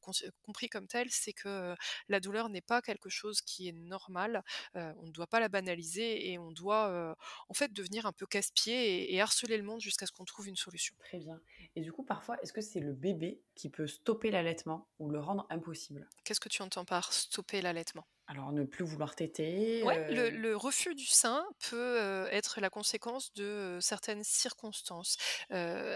compris 0.42 0.68
comme 0.68 0.86
tel, 0.88 1.08
c'est 1.10 1.32
que, 1.32 1.74
la 2.08 2.20
douleur 2.20 2.48
n'est 2.48 2.60
pas 2.62 2.82
quelque 2.82 3.08
chose 3.08 3.40
qui 3.42 3.68
est 3.68 3.72
normal, 3.72 4.42
heu, 4.76 4.92
on 4.98 5.06
ne 5.06 5.12
doit 5.12 5.26
pas 5.26 5.40
la 5.40 5.48
banaliser 5.48 6.30
et 6.30 6.38
on 6.38 6.50
doit, 6.52 7.16
en 7.48 7.54
fait, 7.54 7.72
devenir 7.72 8.06
un 8.06 8.12
peu 8.12 8.26
casse-pied 8.26 8.74
et 9.04 9.14
et 9.16 9.20
harceler 9.20 9.56
le 9.56 9.62
monde 9.62 9.80
jusqu'à 9.80 10.06
ce 10.06 10.12
qu'on 10.12 10.24
trouve 10.24 10.48
une 10.48 10.56
solution. 10.56 10.96
Très 10.98 11.18
bien. 11.18 11.40
Et 11.74 11.80
du 11.80 11.90
coup, 11.92 12.02
parfois, 12.04 12.38
est-ce 12.42 12.52
que 12.52 12.60
c'est 12.60 12.80
le 12.80 12.92
bébé 12.92 13.42
qui 13.54 13.70
peut 13.70 13.86
stopper 13.86 14.30
l'allaitement 14.30 14.90
ou 14.98 15.10
le 15.10 15.20
rendre 15.20 15.46
impossible? 15.50 16.10
Qu'est-ce 16.24 16.40
que 16.40 16.48
tu 16.50 16.60
entends 16.62 16.84
par 16.84 17.12
stopper 17.14 17.62
l'allaitement? 17.62 18.06
Alors 18.28 18.52
ne 18.52 18.64
plus 18.64 18.84
vouloir 18.84 19.14
téter, 19.14 19.82
Ouais, 19.82 20.00
le 20.08 20.56
refus 20.56 20.94
du 20.94 21.04
sein 21.04 21.44
peut, 21.68 21.98
heu, 22.00 22.28
être 22.32 22.60
la 22.62 22.70
conséquence 22.70 23.32
de, 23.34 23.76
heu, 23.76 23.80
certaines 23.82 24.24
circonstances. 24.24 25.18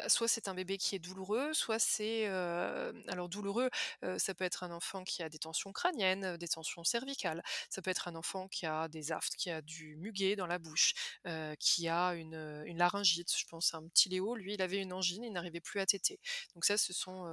Soit 0.08 0.28
c'est 0.28 0.49
un 0.49 0.54
bébé 0.54 0.76
qui 0.76 0.94
est 0.94 0.99
douloureux, 0.99 1.54
soit 1.54 1.78
c'est, 1.78 2.26
alors 3.08 3.28
douloureux, 3.30 3.70
ça 4.18 4.34
peut 4.34 4.44
être 4.44 4.62
un 4.64 4.70
enfant 4.70 5.02
qui 5.02 5.22
a 5.22 5.30
des 5.30 5.38
tensions 5.38 5.72
crâniennes, 5.72 6.37
des 6.37 6.49
tensions 6.49 6.84
cervicales. 6.84 7.42
Ça 7.70 7.80
peut 7.80 7.90
être 7.90 8.06
un 8.06 8.14
enfant 8.16 8.49
qui 8.49 8.66
a 8.66 8.87
des 8.88 9.12
aphtes, 9.12 9.34
qui 9.37 9.50
a 9.50 9.62
du 9.62 9.96
muguet 9.96 10.37
dans 10.37 10.46
la 10.46 10.58
bouche, 10.58 10.92
qui 11.58 11.88
a 11.88 12.10
une, 12.14 12.64
laryngite. 12.76 13.32
Je 13.34 13.44
pense 13.46 13.72
à 13.75 13.78
un 13.78 13.88
petit 13.88 14.10
Léo, 14.10 14.34
lui, 14.37 14.54
il 14.54 14.62
avait 14.62 14.78
une 14.78 14.92
angine, 14.92 15.25
il 15.25 15.32
n'arrivait 15.32 15.60
plus 15.60 15.80
à 15.80 15.87
téter. 15.87 16.20
Donc 16.54 16.64
ça, 16.66 16.76
ce 16.76 16.92
sont, 16.92 17.25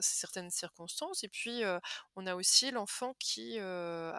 certaines 0.00 0.50
circonstances 0.50 1.24
et 1.24 1.28
puis, 1.28 1.62
on 2.16 2.26
a 2.26 2.34
aussi 2.34 2.70
l'enfant 2.70 3.14
qui, 3.18 3.58
heu, 3.58 4.12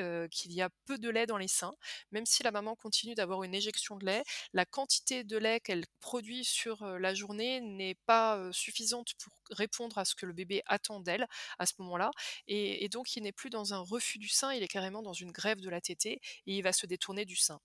heu, 0.00 0.28
qu'il 0.30 0.52
y 0.52 0.62
a 0.62 0.70
peu 0.86 0.98
de 0.98 1.08
lait 1.10 1.26
dans 1.26 1.36
les 1.38 1.48
seins. 1.48 1.74
Même 2.12 2.26
si 2.26 2.42
la 2.42 2.50
maman 2.50 2.74
continue 2.76 3.14
d'avoir 3.14 3.42
une 3.42 3.54
éjection 3.54 3.96
de 3.96 4.06
lait, 4.06 4.22
la 4.52 4.64
quantité 4.64 5.24
de 5.24 5.36
lait 5.36 5.60
qu'elle 5.60 5.84
produit 6.00 6.44
sur, 6.44 6.84
la 6.86 7.14
journée 7.14 7.60
n'est 7.60 7.96
pas, 8.06 8.40
suffisante 8.52 9.14
pour 9.22 9.32
répondre 9.50 9.98
à 9.98 10.04
ce 10.04 10.14
que 10.14 10.26
le 10.26 10.32
bébé 10.32 10.62
attend 10.66 11.00
d'elle, 11.00 11.26
à 11.58 11.66
ce 11.66 11.74
moment-là 11.78 12.10
et 12.48 12.88
donc 12.88 13.16
il 13.16 13.22
n'est 13.22 13.32
plus 13.32 13.50
dans 13.50 13.74
un 13.74 13.78
refus 13.78 14.18
du 14.18 14.28
sein, 14.28 14.52
il 14.52 14.62
est 14.62 14.68
carrément 14.68 15.02
dans 15.02 15.12
une 15.12 15.32
grève 15.32 15.60
de 15.60 15.68
la 15.68 15.80
tétée 15.80 16.20
et 16.46 16.56
il 16.56 16.62
va 16.62 16.72
se 16.72 16.86
détourner 16.86 17.24
du 17.24 17.36
sein. 17.36 17.60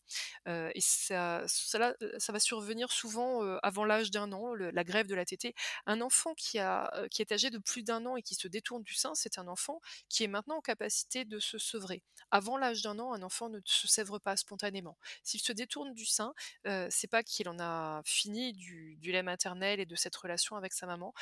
Et 0.47 0.81
ça 0.81 1.43
ça 1.47 2.31
va 2.33 2.39
survenir 2.39 2.91
souvent, 2.91 3.41
avant 3.63 3.85
l'âge 3.85 4.11
d'un 4.11 4.31
an, 4.33 4.53
la 4.55 4.83
grève 4.83 5.07
de 5.07 5.15
la 5.15 5.25
tétée. 5.25 5.53
Un 5.85 6.01
enfant 6.01 6.33
qui 6.35 6.57
est 6.57 7.31
âgé 7.31 7.50
de 7.50 7.57
plus 7.59 7.83
d'un 7.83 8.05
an 8.05 8.15
et 8.15 8.21
qui 8.21 8.35
se 8.35 8.47
détourne 8.47 8.83
du 8.83 8.93
sein, 8.93 9.13
c'est 9.15 9.38
un 9.38 9.47
enfant 9.47 9.79
qui 10.09 10.23
est 10.23 10.27
maintenant 10.27 10.57
en 10.57 10.61
capacité 10.61 11.20
de 11.25 11.39
se 11.39 11.57
sevrer. 11.57 12.01
Avant 12.31 12.57
l'âge 12.57 12.81
d'un 12.81 12.99
an, 12.99 13.13
un 13.13 13.23
enfant 13.23 13.49
ne 13.49 13.59
se 13.65 13.87
sèvre 13.87 14.19
pas 14.19 14.37
spontanément. 14.37 14.97
S'il 15.23 15.41
se 15.41 15.51
détourne 15.51 15.93
du 15.93 16.05
sein, 16.05 16.33
heu, 16.67 16.87
c'est 16.89 17.09
pas 17.09 17.23
qu'il 17.23 17.49
en 17.49 17.59
a 17.59 18.01
fini 18.05 18.53
du 18.53 18.97
lait 19.01 19.23
maternel 19.23 19.79
et 19.79 19.85
de 19.85 19.95
cette 19.95 20.15
relation 20.15 20.55
avec 20.55 20.73
sa 20.73 20.85
maman, 20.85 21.13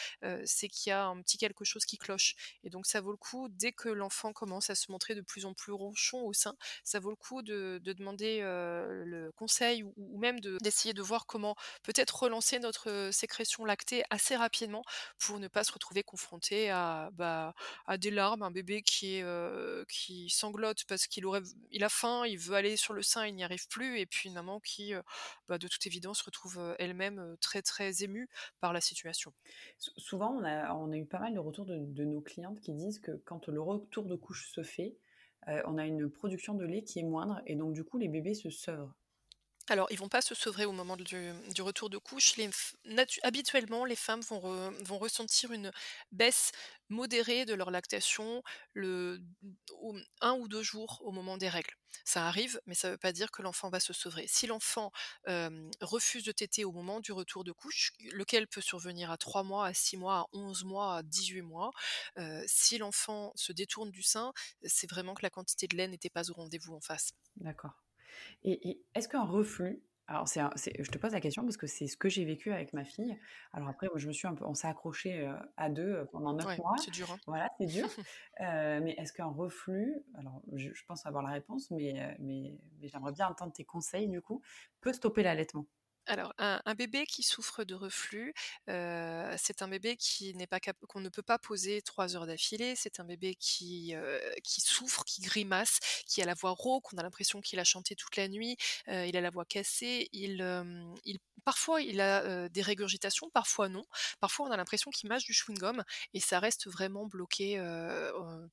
c'est 0.46 0.68
qu'il 0.68 0.92
y 0.92 0.94
a 0.94 1.06
un 1.06 1.22
petit 1.22 1.38
quelque 1.38 1.66
chose 1.66 1.86
qui 1.86 1.98
cloche 1.98 2.36
et 2.64 2.70
donc 2.70 2.86
ça 2.86 3.02
vaut 3.02 3.12
le 3.12 3.18
coup, 3.18 3.48
dès 3.50 3.72
que 3.72 3.90
l'enfant 3.90 4.34
commence 4.34 4.70
à 4.70 4.76
se 4.76 4.92
montrer 4.92 5.16
de 5.16 5.22
plus 5.22 5.46
en 5.46 5.54
plus 5.54 5.72
ronchon 5.72 6.22
au 6.22 6.34
sein, 6.34 6.56
ça 6.84 7.00
vaut 7.00 7.10
le 7.10 7.16
coup 7.16 7.42
de 7.42 7.80
de 7.84 7.94
demander, 7.94 8.42
le 8.42 9.32
conseil 9.36 9.84
ou 9.84 10.20
même 10.20 10.40
de 10.40 10.58
d'essayer 10.62 10.94
de 10.94 11.02
voir 11.02 11.26
comment 11.26 11.56
peut-être 11.84 12.24
relancer 12.24 12.60
notre, 12.60 13.10
sécrétion 13.12 13.66
lactée 13.66 14.04
assez 14.10 14.36
rapidement 14.36 14.84
pour 15.18 15.40
ne 15.40 15.48
pas 15.48 15.64
se 15.64 15.72
retrouver 15.72 16.04
confronté 16.04 16.70
à, 16.70 17.10
bah, 17.14 17.54
des 17.98 18.12
larmes, 18.12 18.44
un 18.44 18.52
bébé 18.52 18.82
qui 18.82 19.16
est, 19.16 19.24
qui 19.90 20.30
sanglote 20.30 20.86
parce 20.88 21.08
qu'il 21.08 21.26
aurait 21.26 21.42
il 21.72 21.84
a 21.84 21.90
faim, 21.90 22.26
il 22.26 22.38
veut 22.38 22.56
aller 22.56 22.78
sur 22.78 22.94
le 22.94 23.02
sein, 23.02 23.28
il 23.28 23.36
n'y 23.36 23.44
arrive 23.44 23.68
plus 23.68 24.00
et 24.00 24.06
puis 24.06 24.30
une 24.30 24.36
maman 24.36 24.60
qui, 24.60 24.94
bah, 25.48 25.58
de 25.58 25.68
toute 25.68 25.86
évidence 25.86 26.20
se 26.20 26.24
retrouve, 26.24 26.76
elle-même, 26.80 27.36
très, 27.42 27.62
très 27.62 28.04
émue 28.04 28.30
par 28.60 28.74
la 28.74 28.82
situation. 28.82 29.34
Sou 29.78 29.92
souvent, 29.98 30.32
on 30.32 30.44
a 30.44 30.74
on 30.74 30.92
a 30.92 30.98
eu 30.98 31.06
pas 31.06 31.20
mal 31.20 31.34
de 31.34 31.40
retours 31.40 31.66
de 31.66 32.04
nos 32.04 32.22
clientes 32.22 32.60
qui 32.62 32.74
disent 32.74 33.00
que 33.00 33.12
quand 33.26 33.48
le 33.50 33.62
retour 33.62 34.06
de 34.06 34.16
couche 34.16 34.52
se 34.52 34.64
fait, 34.64 34.98
on 35.66 35.78
a 35.78 35.86
une 35.86 36.10
production 36.10 36.54
de 36.54 36.66
lait 36.66 36.84
qui 36.84 37.00
est 37.00 37.04
moindre 37.04 37.42
et 37.46 37.56
donc 37.56 37.74
du 37.74 37.84
coup, 37.84 37.98
les 37.98 38.08
bébés 38.08 38.36
se 38.36 38.50
sevrent. 38.50 38.94
Alors, 39.70 39.88
ils 39.92 40.00
vont 40.00 40.10
pas 40.10 40.22
se 40.22 40.34
sevrer 40.36 40.66
au 40.66 40.72
moment 40.72 40.98
du 40.98 41.62
retour 41.62 41.90
de 41.90 41.98
couche. 41.98 42.34
Habituellement, 43.24 43.86
les 43.86 43.96
femmes 43.96 44.22
vont 44.22 44.40
re 44.40 44.72
vont 44.84 44.98
ressentir 44.98 45.52
une 45.52 45.72
baisse 46.12 46.52
modérée 46.90 47.46
de 47.46 47.54
leur 47.54 47.70
lactation 47.70 48.42
1 48.76 50.34
ou 50.34 50.48
2 50.48 50.64
jours 50.64 51.02
au 51.06 51.12
moment 51.12 51.38
des 51.38 51.50
règles. 51.50 51.74
Ça 52.04 52.28
arrive, 52.28 52.60
mais 52.66 52.74
ça 52.74 52.90
veut 52.92 52.98
pas 52.98 53.12
dire 53.12 53.30
que 53.32 53.42
l'enfant 53.44 53.70
va 53.70 53.80
se 53.80 53.94
sevrer. 53.94 54.26
Si 54.28 54.48
l'enfant, 54.48 54.92
refuse 55.82 56.24
de 56.24 56.32
téter 56.32 56.66
au 56.66 56.72
moment 56.72 57.00
du 57.00 57.12
retour 57.12 57.44
de 57.44 57.52
couche, 57.52 57.92
lequel 58.12 58.48
peut 58.48 58.62
survenir 58.62 59.12
à 59.12 59.18
3 59.18 59.44
mois, 59.44 59.68
à 59.68 59.74
6 59.74 59.98
mois, 59.98 60.22
à 60.22 60.26
11 60.34 60.64
mois, 60.64 60.98
à 60.98 61.04
18 61.04 61.42
mois, 61.44 61.72
si 62.48 62.80
l'enfant 62.80 63.32
se 63.36 63.52
détourne 63.52 63.92
du 63.92 64.02
sein, 64.02 64.34
c'est 64.64 64.90
vraiment 64.90 65.14
que 65.14 65.24
la 65.24 65.30
quantité 65.30 65.68
de 65.68 65.78
lait 65.78 65.88
n'était 65.88 66.10
pas 66.10 66.30
au 66.32 66.34
rendez-vous 66.34 66.74
en 66.74 66.82
face. 66.82 67.12
D'accord. 67.38 67.74
Et 68.44 68.70
et 68.70 68.86
est-ce 68.96 69.08
qu'un 69.10 69.24
reflux 69.24 69.84
alors 70.08 70.28
c'est 70.28 70.42
je 70.84 70.90
te 70.90 70.98
pose 70.98 71.12
la 71.14 71.22
question 71.22 71.44
parce 71.44 71.58
que 71.58 71.68
c'est 71.68 71.86
ce 71.88 71.96
que 71.96 72.10
j'ai 72.10 72.26
vécu 72.26 72.52
avec 72.52 72.74
ma 72.74 72.84
fille. 72.84 73.16
Alors 73.54 73.70
après, 73.70 73.88
moi, 73.90 74.00
je 74.00 74.08
me 74.08 74.12
suis 74.14 74.28
un 74.28 74.34
peu 74.34 74.44
on 74.46 74.56
s'est 74.56 74.68
accrochés, 74.68 75.20
heu, 75.28 75.36
à 75.56 75.70
2, 75.70 75.84
heu, 76.02 76.08
pendant 76.12 76.34
9 76.34 76.50
Ouais, 76.50 76.58
mois. 76.58 76.74
c'est 76.76 76.92
dur, 76.92 77.12
hein. 77.12 77.22
Voilà, 77.28 77.48
c'est 77.60 77.68
dur. 77.68 77.90
Heu, 78.42 78.46
mais 78.82 78.94
est-ce 78.98 79.14
qu'un 79.14 79.28
reflux, 79.28 79.94
alors 80.16 80.42
je 80.54 80.74
je 80.74 80.84
pense 80.86 81.06
avoir 81.06 81.22
la 81.24 81.30
réponse, 81.32 81.70
mais 81.72 82.16
mais 82.20 82.60
mais 82.80 82.88
j'aimerais 82.88 83.12
bien 83.12 83.28
entendre 83.28 83.54
tes 83.54 83.66
conseils 83.66 84.08
du 84.10 84.20
coup, 84.22 84.42
peut 84.82 84.94
stopper 84.94 85.22
l'allaitement? 85.24 85.68
Alors, 86.12 86.34
un, 86.40 86.60
bébé 86.74 87.06
qui 87.06 87.22
souffre 87.22 87.64
de 87.64 87.76
reflux, 87.76 88.34
heu, 88.68 89.36
c'est 89.38 89.62
un 89.62 89.68
bébé 89.68 89.96
qui 89.96 90.34
n'est 90.34 90.48
pas 90.48 90.60
qu'on 90.88 91.02
ne 91.02 91.10
peut 91.10 91.22
pas 91.22 91.38
poser 91.38 91.84
3 91.84 92.16
heures 92.16 92.26
d'affilée. 92.26 92.76
C'est 92.76 93.00
un 93.00 93.04
bébé 93.04 93.36
qui, 93.36 93.94
heu, 93.96 94.20
qui 94.44 94.60
souffre, 94.62 95.04
qui 95.06 95.22
grimace, 95.22 95.78
qui 96.08 96.24
a 96.24 96.26
la 96.26 96.34
voix 96.34 96.50
rauque, 96.52 96.92
on 96.94 96.98
a 96.98 97.04
l'impression 97.04 97.42
qu'il 97.42 97.60
a 97.60 97.64
chanté 97.64 97.96
toute 97.96 98.18
la 98.18 98.28
nuit, 98.28 98.58
heu, 98.88 99.06
il 99.06 99.16
a 99.18 99.22
la 99.22 99.30
voix 99.30 99.46
cassée, 99.46 100.10
il, 100.12 100.42
il 101.06 101.20
parfois 101.46 101.82
il 101.82 102.02
a, 102.02 102.50
des 102.50 102.62
régurgitations, 102.64 103.30
parfois 103.30 103.70
non. 103.70 103.86
Parfois 104.20 104.48
on 104.48 104.52
a 104.52 104.58
l'impression 104.58 104.90
qu'il 104.92 105.10
mâche 105.10 105.26
du 105.26 105.34
chewing-gum 105.34 105.84
et 106.16 106.20
ça 106.20 106.40
reste 106.40 106.68
vraiment 106.68 107.06
bloqué, 107.06 107.58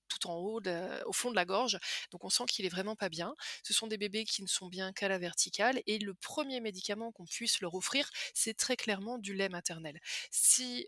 tout 0.08 0.26
en 0.28 0.34
haut 0.36 0.60
au 1.06 1.12
fond 1.12 1.30
de 1.30 1.36
la 1.36 1.44
gorge. 1.44 1.78
Donc 2.10 2.24
on 2.24 2.30
sent 2.30 2.44
qu'il 2.48 2.64
est 2.66 2.68
vraiment 2.70 2.96
pas 2.96 3.08
bien. 3.08 3.34
Ce 3.62 3.74
sont 3.74 3.86
des 3.86 3.98
bébés 3.98 4.24
qui 4.24 4.42
ne 4.42 4.46
sont 4.48 4.68
bien 4.68 4.92
qu'à 4.92 5.08
la 5.08 5.18
verticale 5.18 5.80
et 5.86 5.98
le 5.98 6.14
premier 6.14 6.60
médicament 6.60 7.12
qu'on 7.12 7.24
puisse 7.24 7.45
leur 7.60 7.74
offrir, 7.74 8.10
c'est 8.34 8.54
très 8.54 8.76
clairement 8.76 9.18
du 9.18 9.34
lait 9.34 9.48
maternel. 9.48 10.00
Si, 10.30 10.86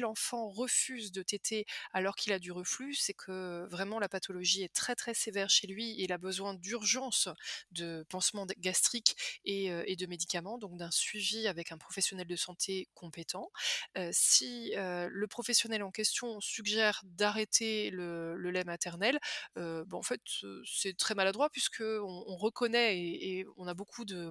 l'enfant 0.00 0.48
refuse 0.48 1.12
de 1.12 1.22
téter 1.22 1.66
alors 1.92 2.16
qu'il 2.16 2.32
a 2.32 2.38
du 2.38 2.52
reflux, 2.52 2.94
c'est 2.94 3.14
que 3.14 3.66
vraiment 3.70 3.98
la 3.98 4.08
pathologie 4.08 4.62
est 4.62 4.74
très, 4.74 4.94
très 4.94 5.14
sévère 5.14 5.50
chez 5.50 5.66
lui 5.66 5.92
et 6.00 6.04
il 6.04 6.12
a 6.12 6.18
besoin 6.18 6.54
d'urgence 6.54 7.28
de 7.70 8.04
pansements 8.08 8.46
gastriques 8.58 9.16
et 9.44 9.96
de 9.96 10.06
médicaments, 10.06 10.58
donc 10.58 10.76
d'un 10.76 10.90
suivi 10.90 11.46
avec 11.46 11.72
un 11.72 11.78
professionnel 11.78 12.26
de 12.26 12.36
santé 12.36 12.88
compétent. 12.94 13.50
Si, 14.12 14.72
le 14.76 15.26
professionnel 15.26 15.82
en 15.82 15.90
question 15.90 16.40
suggère 16.40 17.02
d'arrêter 17.04 17.90
le 17.90 18.50
lait 18.50 18.64
maternel, 18.64 19.18
bah, 19.56 19.84
en 19.92 20.02
fait, 20.02 20.20
c'est 20.64 20.96
très 20.96 21.14
maladroit 21.14 21.50
puisqu'on 21.50 22.24
on 22.26 22.36
reconnaît 22.36 22.98
et 22.98 23.46
on 23.56 23.66
a 23.66 23.74
beaucoup 23.74 24.04
mmh, 24.04 24.30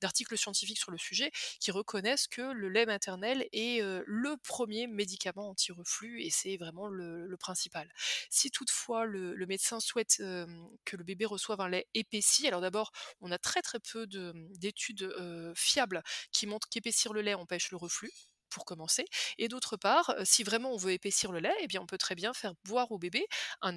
d'articles 0.00 0.36
scientifiques 0.36 0.61
sur 0.76 0.90
le 0.90 0.98
sujet 0.98 1.30
qui 1.60 1.70
reconnaissent 1.70 2.26
que 2.28 2.42
le 2.42 2.68
lait 2.68 2.86
maternel 2.86 3.46
est, 3.52 3.80
le 4.06 4.36
1er 4.42 4.86
médicament 4.86 5.50
anti-reflux 5.50 6.22
et 6.22 6.30
c'est 6.30 6.56
vraiment 6.56 6.88
le 6.88 7.36
principal. 7.36 7.92
Si 8.30 8.50
toutefois 8.50 9.04
le 9.06 9.46
médecin 9.46 9.80
souhaite, 9.80 10.16
que 10.18 10.96
le 10.96 11.04
bébé 11.04 11.24
reçoive 11.26 11.60
un 11.60 11.68
lait 11.68 11.86
épaissi, 11.94 12.46
alors 12.46 12.60
d'abord, 12.60 12.92
on 13.20 13.30
a 13.30 13.38
très, 13.38 13.62
très 13.62 13.78
peu 13.80 14.06
de, 14.06 14.32
d'études, 14.58 15.12
fiables 15.56 16.02
qui 16.32 16.46
montrent 16.46 16.68
qu'épaissir 16.68 17.12
le 17.12 17.22
lait 17.22 17.34
empêche 17.34 17.70
le 17.70 17.76
reflux, 17.76 18.10
pour 18.50 18.64
commencer 18.66 19.06
et 19.38 19.48
d'autre 19.48 19.76
part, 19.76 20.14
si 20.24 20.42
vraiment 20.44 20.72
on 20.72 20.76
veut 20.76 20.92
épaissir 20.92 21.32
le 21.32 21.38
lait 21.40 21.54
et 21.60 21.66
bien 21.66 21.80
on 21.80 21.86
peut 21.86 21.98
très 21.98 22.14
bien 22.14 22.34
faire 22.34 22.52
boire 22.64 22.92
au 22.92 22.98
bébé 22.98 23.26
un 23.62 23.72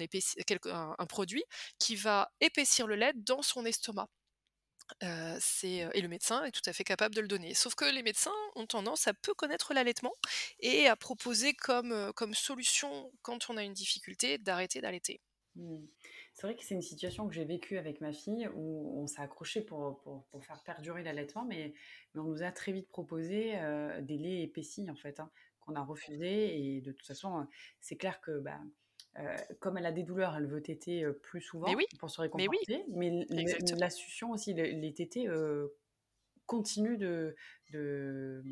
produit 1.08 1.44
qui 1.78 1.96
va 1.96 2.30
épaissir 2.40 2.86
le 2.86 2.94
lait 2.96 3.12
dans 3.14 3.42
son 3.42 3.64
estomac. 3.64 4.08
Heu, 5.02 5.36
c'est, 5.40 5.84
heu 5.84 5.90
et 5.94 6.00
le 6.00 6.08
médecin 6.08 6.44
est 6.44 6.52
tout 6.52 6.62
à 6.66 6.72
fait 6.72 6.84
capable 6.84 7.14
de 7.14 7.20
le 7.20 7.28
donner. 7.28 7.54
Sauf 7.54 7.74
que 7.74 7.84
les 7.84 8.02
médecins 8.02 8.32
ont 8.54 8.66
tendance 8.66 9.06
à 9.08 9.14
peu 9.14 9.34
connaître 9.34 9.74
l'allaitement 9.74 10.12
et 10.60 10.86
à 10.86 10.96
proposer 10.96 11.54
comme, 11.54 11.92
heu, 11.92 12.12
comme 12.12 12.34
solution 12.34 13.10
quand 13.22 13.50
on 13.50 13.56
a 13.56 13.64
une 13.64 13.72
difficulté, 13.74 14.38
d'arrêter 14.38 14.80
d'allaiter. 14.80 15.20
Mmh. 15.56 15.86
C'est 16.34 16.46
vrai 16.46 16.54
que 16.56 16.62
c'est 16.64 16.74
une 16.74 16.82
situation 16.82 17.26
que 17.28 17.34
j'ai 17.34 17.44
vécue 17.46 17.78
avec 17.78 18.00
ma 18.02 18.12
fille 18.12 18.46
où 18.54 19.00
on 19.00 19.06
s'est 19.06 19.22
accroché 19.22 19.62
pour, 19.62 19.98
pour, 20.02 20.26
pour 20.26 20.44
faire 20.44 20.62
perdurer 20.62 21.02
l'allaitement, 21.02 21.46
mais, 21.46 21.72
mais 22.14 22.20
on 22.20 22.24
nous 22.24 22.42
a 22.42 22.52
très 22.52 22.72
vite 22.72 22.88
proposé 22.88 23.58
euh, 23.58 24.02
des 24.02 24.18
laits 24.18 24.42
épaissis 24.50 24.90
en 24.90 24.96
fait, 24.96 25.18
hein, 25.18 25.30
qu'on 25.60 25.74
a 25.74 25.82
refusé. 25.82 26.76
Et 26.76 26.80
de 26.82 26.92
toute 26.92 27.06
façon, 27.06 27.40
euh, 27.40 27.44
c'est 27.80 27.96
clair 27.96 28.20
que 28.20 28.38
bah, 28.38 28.60
euh, 29.18 29.36
comme 29.60 29.78
elle 29.78 29.86
a 29.86 29.92
des 29.92 30.02
douleurs, 30.02 30.34
elle 30.36 30.46
veut 30.46 30.62
téter 30.62 31.04
euh, 31.04 31.12
plus 31.12 31.40
Mais 31.40 31.46
souvent 31.46 31.74
oui, 31.74 31.84
pour 31.98 32.10
se 32.10 32.20
mais 32.20 32.48
oui, 32.48 32.58
réconforter, 32.66 32.84
mais 32.90 33.26
la 33.78 33.90
succion 33.90 34.30
aussi, 34.32 34.54
le- 34.54 34.64
les 34.64 34.92
tétés 34.92 35.28
euh, 35.28 35.68
continuent 36.46 36.98
de, 36.98 37.34
de, 37.72 38.42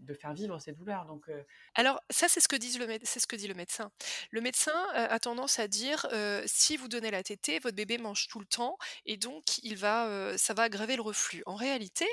de 0.00 0.14
faire 0.14 0.32
vivre 0.34 0.58
ces 0.58 0.72
douleurs. 0.72 1.04
Donc, 1.06 1.28
euh, 1.28 1.42
Alors 1.74 2.00
ça, 2.10 2.28
c'est 2.28 2.40
ce 2.40 2.48
que 2.48 2.56
ce 2.56 3.26
que 3.26 3.36
dit 3.36 3.48
le 3.48 3.54
médecin. 3.54 3.90
Le 4.30 4.40
médecin, 4.40 4.72
heu, 4.94 5.06
a 5.10 5.18
tendance 5.18 5.58
à 5.58 5.68
dire, 5.68 6.06
heu: 6.12 6.42
«Si 6.46 6.76
vous 6.76 6.88
donnez 6.88 7.10
la 7.10 7.22
tétée, 7.22 7.58
votre 7.58 7.76
bébé 7.76 7.98
mange 7.98 8.28
tout 8.28 8.40
le 8.40 8.46
temps 8.46 8.76
et 9.06 9.16
donc 9.16 9.58
il 9.62 9.76
va, 9.76 10.36
ça 10.36 10.54
va 10.54 10.64
aggraver 10.64 10.96
le 10.96 11.02
reflux». 11.02 11.42
En 11.46 11.54
réalité, 11.54 12.06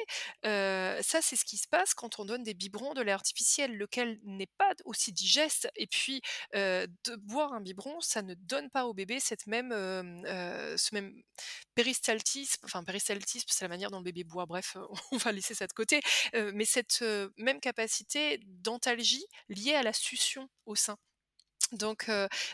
ça, 0.44 1.22
c'est 1.22 1.36
ce 1.36 1.46
qui 1.46 1.58
se 1.58 1.68
passe 1.68 1.94
quand 1.94 2.20
on 2.20 2.26
donne 2.26 2.44
des 2.44 2.54
biberons 2.54 2.94
de 2.94 3.02
lait 3.02 3.12
artificiel, 3.12 3.78
lequel 3.78 4.20
n'est 4.24 4.50
pas 4.58 4.72
aussi 4.86 5.12
digeste 5.12 5.70
et 5.76 5.88
puis, 5.88 6.22
de 6.54 7.16
boire 7.18 7.54
un 7.54 7.62
biberon, 7.62 8.00
ça 8.02 8.22
ne 8.22 8.34
donne 8.36 8.70
pas 8.70 8.86
au 8.86 8.94
bébé 8.94 9.20
cette 9.20 9.48
même, 9.48 9.72
ce 9.72 10.94
même 10.96 11.14
péristaltisme, 11.76 12.62
enfin 12.66 12.84
péristaltisme, 12.84 13.48
c'est 13.50 13.66
la 13.66 13.70
manière 13.70 13.92
dont 13.92 14.00
le 14.00 14.04
bébé 14.04 14.24
boit, 14.24 14.46
bref, 14.46 14.78
on 15.12 15.18
va 15.18 15.32
laisser 15.32 15.54
ça 15.54 15.68
de 15.68 15.74
côté, 15.74 16.02
mais 16.54 16.66
cette, 16.66 17.04
même 17.38 17.60
capacité 17.60 18.40
d'antalgie 18.46 19.26
liée 19.50 19.76
à 19.76 19.84
la 19.84 19.94
succion 19.94 20.50
au 20.66 20.76
sein. 20.76 20.98
Donc, 21.74 22.10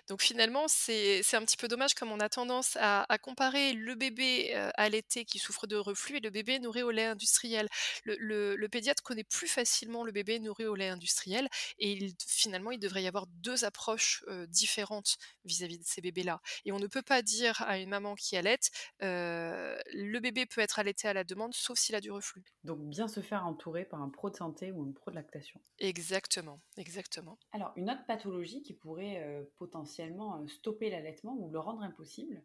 donc 0.08 0.22
finalement, 0.22 0.68
c'est 0.68 1.22
c'est 1.24 1.38
un 1.38 1.44
petit 1.46 1.58
peu 1.58 1.68
dommage 1.68 1.94
comme 1.94 2.12
on 2.12 2.20
a 2.20 2.30
tendance 2.30 2.78
à 2.80 3.06
à 3.12 3.18
comparer 3.18 3.74
le 3.74 3.96
bébé, 3.96 4.54
allaité 4.76 5.26
qui 5.26 5.40
souffre 5.40 5.68
de 5.68 5.76
reflux 5.76 6.18
et 6.18 6.20
le 6.20 6.30
bébé 6.30 6.60
nourri 6.60 6.84
au 6.84 6.92
lait 6.92 7.06
industriel. 7.06 7.68
Le 8.04 8.16
le 8.20 8.56
le 8.56 8.70
pédiatre 8.70 9.04
connaît 9.04 9.24
plus 9.24 9.48
facilement 9.48 10.04
le 10.04 10.12
bébé 10.12 10.40
nourri 10.40 10.66
au 10.66 10.76
lait 10.76 10.90
industriel 10.90 11.48
et 11.78 11.92
il 11.92 12.14
finalement, 12.28 12.72
il 12.72 12.80
devrait 12.80 13.04
y 13.04 13.08
avoir 13.08 13.28
2 13.28 13.66
approches, 13.66 14.24
différentes 14.48 15.18
vis-à-vis 15.46 15.80
de 15.80 15.86
ces 15.86 16.02
bébés-là 16.02 16.40
et 16.66 16.72
on 16.72 16.80
ne 16.80 16.88
peut 16.88 17.02
pas 17.04 17.22
dire 17.22 17.62
à 17.62 17.78
une 17.78 17.90
maman 17.90 18.16
qui 18.16 18.36
allaite, 18.38 18.70
«Le 19.00 20.20
bébé 20.20 20.46
peut 20.46 20.62
être 20.62 20.80
allaité 20.80 21.08
à 21.08 21.14
la 21.14 21.24
demande 21.24 21.54
sauf 21.54 21.78
s'il 21.78 21.96
a 21.96 22.02
du 22.02 22.12
reflux». 22.12 22.44
donc 22.64 22.80
bien 22.90 23.08
se 23.08 23.20
faire 23.20 23.46
entourer 23.46 23.86
par 23.86 24.02
un 24.02 24.10
pro 24.10 24.30
de 24.30 24.36
santé 24.36 24.72
ou 24.72 24.84
un 24.84 24.92
pro 24.92 25.12
de 25.12 25.16
lactation. 25.16 25.60
Exactement, 25.80 26.62
exactement. 26.78 27.38
Alors, 27.52 27.72
une 27.76 27.90
autre 27.90 28.06
pathologie 28.08 28.62
qui 28.64 28.74
pourrait 28.74 29.03
euh, 29.04 29.44
potentiellement 29.58 30.42
euh, 30.42 30.48
stopper 30.48 30.90
l'allaitement 30.90 31.36
ou 31.40 31.50
le 31.50 31.60
rendre 31.60 31.84
impossible, 31.84 32.42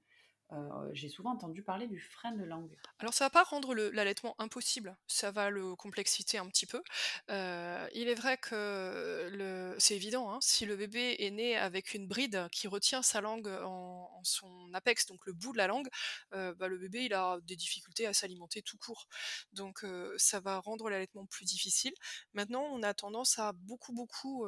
euh, 0.53 0.89
j'ai 0.93 1.09
souvent 1.11 1.33
entendu 1.33 1.63
parler 1.63 1.87
du 1.87 2.01
frein 2.01 2.33
de 2.33 2.43
langue. 2.43 2.75
Alors 2.99 3.13
ça 3.13 3.27
va 3.27 3.31
pas 3.31 3.43
rendre 3.43 3.75
l'allaitement 3.75 4.35
impossible, 4.39 4.97
ça 5.07 5.31
va 5.31 5.51
le 5.51 5.77
complexiter 5.77 6.39
un 6.39 6.47
petit 6.47 6.65
peu. 6.67 6.83
Heu, 7.31 7.89
il 7.95 8.09
est 8.09 8.15
vrai 8.15 8.39
que 8.39 9.77
c'est 9.79 9.95
évident, 9.95 10.33
hein, 10.33 10.39
si 10.41 10.65
le 10.65 10.77
bébé 10.77 11.17
est 11.19 11.31
né 11.31 11.57
avec 11.57 11.93
une 11.93 12.09
bride 12.09 12.49
qui 12.51 12.67
retient 12.67 13.03
sa 13.03 13.21
langue 13.21 13.49
en 13.49 14.21
son 14.25 14.73
apex, 14.73 15.07
donc 15.07 15.27
le 15.27 15.35
bout 15.35 15.53
de 15.53 15.59
la 15.59 15.67
langue, 15.67 15.89
heu, 16.35 16.55
bah, 16.55 16.69
le 16.69 16.79
bébé 16.79 17.05
il 17.05 17.15
a 17.15 17.39
des 17.43 17.57
difficultés 17.57 18.07
à 18.07 18.15
s'alimenter 18.15 18.63
tout 18.63 18.79
court. 18.79 19.07
Donc 19.53 19.85
ça 20.17 20.41
va 20.41 20.61
rendre 20.61 20.89
l'allaitement 20.89 21.27
plus 21.27 21.45
difficile. 21.45 21.93
Maintenant, 22.33 22.63
on 22.63 22.83
a 22.83 22.95
tendance 22.95 23.39
à 23.39 23.53
beaucoup, 23.53 23.93
beaucoup, 23.93 24.47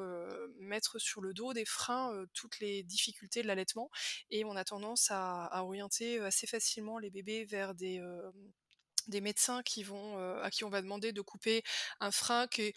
mettre 0.58 0.98
sur 0.98 1.20
le 1.20 1.34
dos 1.34 1.52
des 1.52 1.66
freins, 1.66 2.24
toutes 2.32 2.58
les 2.60 2.82
difficultés 2.84 3.42
de 3.42 3.48
l'allaitement 3.48 3.90
et 4.30 4.44
on 4.44 4.56
a 4.56 4.64
tendance 4.64 5.10
à 5.10 5.62
orienter, 5.62 5.89
assez 6.22 6.46
facilement 6.46 6.98
les 6.98 7.10
bébés 7.10 7.44
vers 7.44 7.74
des, 7.74 8.00
médecins 9.20 9.62
qui 9.62 9.82
vont, 9.82 10.16
à 10.40 10.50
qui 10.50 10.64
on 10.64 10.70
va 10.70 10.82
demander 10.82 11.12
de 11.12 11.20
couper 11.20 11.62
un 12.00 12.10
frein 12.10 12.46
qui 12.46 12.62
est 12.62 12.74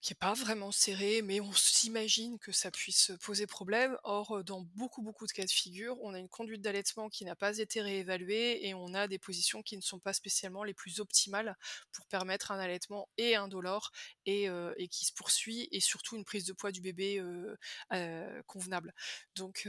qui 0.00 0.12
est 0.12 0.16
pas 0.18 0.34
vraiment 0.34 0.70
serré, 0.72 1.22
mais 1.22 1.40
on 1.40 1.52
s'imagine 1.52 2.38
que 2.38 2.52
ça 2.52 2.70
puisse 2.70 3.12
poser 3.22 3.46
problème. 3.46 3.96
Or, 4.04 4.44
dans 4.44 4.60
beaucoup, 4.74 5.02
beaucoup 5.02 5.26
de 5.26 5.32
cas 5.32 5.44
de 5.44 5.50
figure, 5.50 5.96
on 6.02 6.14
a 6.14 6.18
une 6.18 6.28
conduite 6.28 6.62
d'allaitement 6.62 7.08
qui 7.08 7.24
n'a 7.24 7.34
pas 7.34 7.58
été 7.58 7.80
réévaluée 7.80 8.66
et 8.66 8.74
on 8.74 8.94
a 8.94 9.08
des 9.08 9.18
positions 9.18 9.62
qui 9.62 9.76
ne 9.76 9.82
sont 9.82 9.98
pas 9.98 10.12
spécialement 10.12 10.64
les 10.64 10.74
plus 10.74 11.00
optimales 11.00 11.56
pour 11.92 12.06
permettre 12.06 12.52
un 12.52 12.58
allaitement 12.58 13.08
et 13.18 13.34
indolore 13.34 13.90
et 14.26 14.48
et 14.76 14.88
qui 14.88 15.04
se 15.06 15.12
poursuit 15.12 15.68
et 15.72 15.80
surtout 15.80 16.16
une 16.16 16.24
prise 16.24 16.44
de 16.44 16.52
poids 16.52 16.70
du 16.72 16.80
bébé, 16.80 17.22
convenable. 18.46 18.94
Donc 19.34 19.68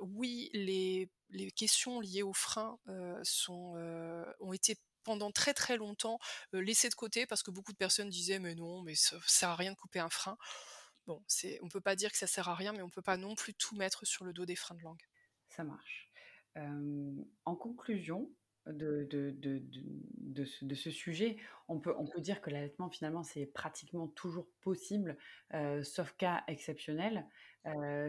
oui, 0.00 0.50
les 0.52 1.08
les 1.30 1.50
questions 1.50 2.00
liées 2.00 2.22
aux 2.22 2.34
freins, 2.34 2.78
sont, 3.22 3.74
ont 4.40 4.52
été 4.52 4.76
pendant 5.04 5.30
très, 5.32 5.54
très 5.54 5.76
longtemps, 5.76 6.18
heu, 6.54 6.60
laissées 6.60 6.88
de 6.88 6.94
côté 6.94 7.26
parce 7.26 7.42
que 7.42 7.50
beaucoup 7.50 7.72
de 7.72 7.76
personnes 7.78 8.08
disaient: 8.10 8.38
«Mais 8.38 8.54
non, 8.54 8.82
mais 8.82 8.94
ça 8.94 9.16
sert 9.26 9.50
à 9.50 9.56
rien 9.56 9.72
de 9.72 9.76
couper 9.76 10.00
un 10.00 10.10
frein». 10.10 10.36
Bon, 11.06 11.22
c'est 11.28 11.58
on 11.62 11.68
peut 11.68 11.80
pas 11.80 11.96
dire 11.96 12.12
que 12.12 12.18
ça 12.18 12.26
sert 12.28 12.48
à 12.48 12.54
rien, 12.54 12.72
mais 12.72 12.82
on 12.82 12.90
peut 12.90 13.02
pas 13.02 13.16
non 13.16 13.34
plus 13.34 13.54
tout 13.54 13.76
mettre 13.76 14.06
sur 14.06 14.24
le 14.24 14.32
dos 14.32 14.46
des 14.46 14.56
freins 14.56 14.76
de 14.76 14.82
langue. 14.82 15.02
Ça 15.48 15.64
marche. 15.64 16.10
En 16.56 17.56
conclusion 17.56 18.30
de, 18.66 19.06
de, 19.10 19.34
de, 19.38 20.44
ce, 20.44 20.64
de 20.64 20.74
ce 20.74 20.90
sujet, 20.90 21.36
on 21.68 21.80
peut, 21.80 21.94
on 21.98 22.06
peut 22.06 22.20
dire 22.20 22.40
que 22.40 22.50
l'allaitement, 22.50 22.90
finalement, 22.90 23.22
c'est 23.22 23.46
pratiquement 23.46 24.08
toujours 24.08 24.48
possible, 24.60 25.16
sauf 25.82 26.12
cas 26.16 26.44
exceptionnel. 26.48 27.26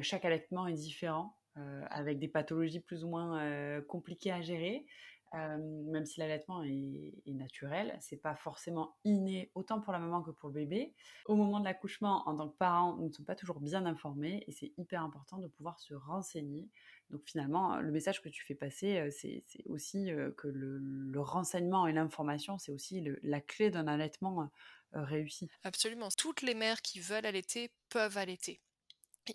Chaque 0.01 0.25
allaitement 0.25 0.67
est 0.67 0.73
différent, 0.73 1.37
avec 1.55 2.19
des 2.19 2.27
pathologies 2.27 2.79
plus 2.81 3.03
ou 3.03 3.09
moins 3.09 3.81
compliquées 3.83 4.31
à 4.31 4.41
gérer. 4.41 4.85
Même 5.33 6.05
si 6.05 6.19
l'allaitement 6.19 6.63
est, 6.63 7.13
est, 7.25 7.33
naturel, 7.33 7.97
c'est 7.99 8.17
pas 8.17 8.35
forcément 8.35 8.95
inné 9.03 9.51
autant 9.55 9.81
pour 9.81 9.91
la 9.91 9.99
maman 9.99 10.21
que 10.21 10.31
pour 10.31 10.49
le 10.49 10.55
bébé. 10.55 10.93
Au 11.25 11.35
moment 11.35 11.59
de 11.59 11.65
l'accouchement, 11.65 12.27
en 12.27 12.37
tant 12.37 12.49
que 12.49 12.57
parent, 12.57 12.95
nous 12.97 13.07
ne 13.07 13.11
sommes 13.11 13.25
pas 13.25 13.35
toujours 13.35 13.59
bien 13.59 13.85
informés 13.85 14.43
et 14.47 14.51
c'est 14.51 14.73
hyper 14.77 15.01
important 15.01 15.39
de 15.39 15.47
pouvoir 15.47 15.79
se 15.79 15.93
renseigner. 15.93 16.69
Donc 17.09 17.21
finalement, 17.25 17.77
le 17.77 17.91
message 17.91 18.21
que 18.21 18.29
tu 18.29 18.43
fais 18.43 18.55
passer, 18.55 19.09
c'est 19.11 19.43
aussi 19.65 20.11
que 20.37 20.47
le, 20.47 21.19
renseignement 21.19 21.87
et 21.87 21.93
l'information, 21.93 22.57
c'est 22.57 22.71
aussi 22.71 23.03
la 23.23 23.41
clé 23.41 23.69
d'un 23.69 23.87
allaitement 23.87 24.49
réussi. 24.93 25.49
Absolument. 25.63 26.09
Toutes 26.17 26.41
les 26.41 26.53
mères 26.53 26.81
qui 26.81 26.99
veulent 26.99 27.25
allaiter 27.25 27.71
peuvent 27.89 28.17
allaiter. 28.17 28.61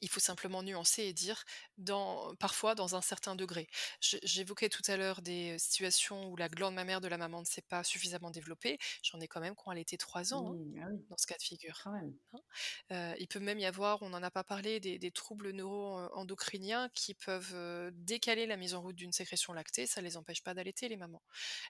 Il 0.00 0.08
faut 0.08 0.20
simplement 0.20 0.62
nuancer 0.62 1.02
et 1.02 1.12
dire 1.12 1.44
dans 1.76 2.34
parfois 2.36 2.74
dans 2.74 2.96
un 2.96 3.00
certain 3.00 3.36
degré. 3.36 3.68
j'évoquais 4.00 4.68
tout 4.68 4.82
à 4.86 4.96
l'heure 4.96 5.22
des 5.22 5.58
situations 5.58 6.28
où 6.30 6.36
la 6.36 6.48
glande 6.48 6.74
mammaire 6.74 7.00
de 7.00 7.08
la 7.08 7.18
maman 7.18 7.40
ne 7.40 7.46
s'est 7.46 7.62
pas 7.62 7.84
suffisamment 7.84 8.30
développée. 8.30 8.78
J'en 9.02 9.20
ai 9.20 9.28
quand 9.28 9.40
même 9.40 9.54
qui 9.54 9.62
ont 9.66 9.70
allaité 9.70 9.96
3 9.96 10.34
ans, 10.34 10.54
hein, 10.54 10.82
ah 10.82 10.88
dans 11.10 11.16
ce 11.16 11.26
cas 11.26 11.36
de 11.36 11.42
figure. 11.42 11.82
Hein. 11.86 13.14
il 13.18 13.28
peut 13.28 13.40
même 13.40 13.58
y 13.58 13.66
avoir, 13.66 14.02
on 14.02 14.10
n'en 14.10 14.22
a 14.22 14.30
pas 14.30 14.44
parlé, 14.44 14.80
des 14.80 15.10
troubles 15.10 15.50
neuro-endocriniens 15.50 16.88
qui 16.94 17.14
peuvent, 17.14 17.56
décaler 17.92 18.46
la 18.46 18.56
mise 18.56 18.74
en 18.74 18.82
route 18.82 18.96
d'une 18.96 19.12
sécrétion 19.12 19.52
lactée. 19.52 19.86
Ça 19.86 20.00
les 20.00 20.16
empêche 20.16 20.42
pas 20.42 20.54
d'allaiter 20.54 20.88
les 20.88 20.96
mamans. 20.96 21.22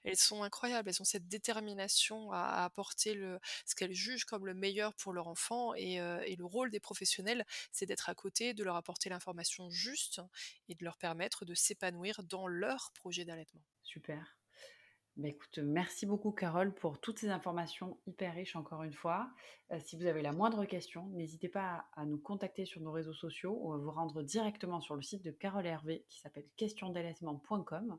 Elles 0.03 0.17
sont 0.17 0.43
incroyables, 0.43 0.89
elles 0.89 1.01
ont 1.01 1.05
cette 1.05 1.27
détermination 1.27 2.31
à 2.31 2.63
apporter 2.63 3.13
le 3.13 3.39
ce 3.65 3.75
qu'elles 3.75 3.93
jugent 3.93 4.25
comme 4.25 4.45
le 4.45 4.53
meilleur 4.53 4.93
pour 4.95 5.13
leur 5.13 5.27
enfant 5.27 5.73
et 5.75 5.99
et 6.25 6.35
le 6.35 6.45
rôle 6.45 6.71
des 6.71 6.79
professionnels, 6.79 7.45
c'est 7.71 7.85
d'être 7.85 8.08
côté, 8.15 8.53
de 8.53 8.63
leur 8.63 8.75
apporter 8.75 9.09
l'information 9.09 9.69
juste 9.69 10.21
et 10.67 10.75
de 10.75 10.83
leur 10.83 10.97
permettre 10.97 11.45
de 11.45 11.53
s'épanouir 11.53 12.23
dans 12.23 12.47
leur 12.47 12.91
projet 12.93 13.25
d'allaitement. 13.25 13.63
Super. 13.83 14.39
Bah, 15.19 15.27
écoute, 15.27 15.59
merci 15.61 16.05
beaucoup 16.05 16.31
Carole 16.31 16.73
pour 16.73 17.01
toutes 17.01 17.19
ces 17.19 17.29
informations 17.29 17.99
hyper 18.07 18.35
riches 18.35 18.55
encore 18.55 18.83
une 18.83 18.93
fois. 18.93 19.29
Euh, 19.71 19.79
si 19.81 19.97
vous 19.97 20.05
avez 20.05 20.21
la 20.21 20.31
moindre 20.31 20.63
question, 20.63 21.07
n'hésitez 21.07 21.49
pas 21.49 21.87
à, 21.97 22.05
nous 22.05 22.19
contacter 22.19 22.63
sur 22.63 22.79
nos 22.79 22.93
réseaux 22.93 23.13
sociaux 23.13 23.57
ou 23.59 23.73
à 23.73 23.77
vous 23.77 23.91
rendre 23.91 24.23
directement 24.23 24.79
sur 24.79 24.95
le 24.95 25.01
site 25.01 25.23
de 25.25 25.31
Carole 25.31 25.65
Hervé 25.65 26.05
qui 26.07 26.19
s'appelle 26.21 26.47
questiondallaitement.com. 26.55 27.97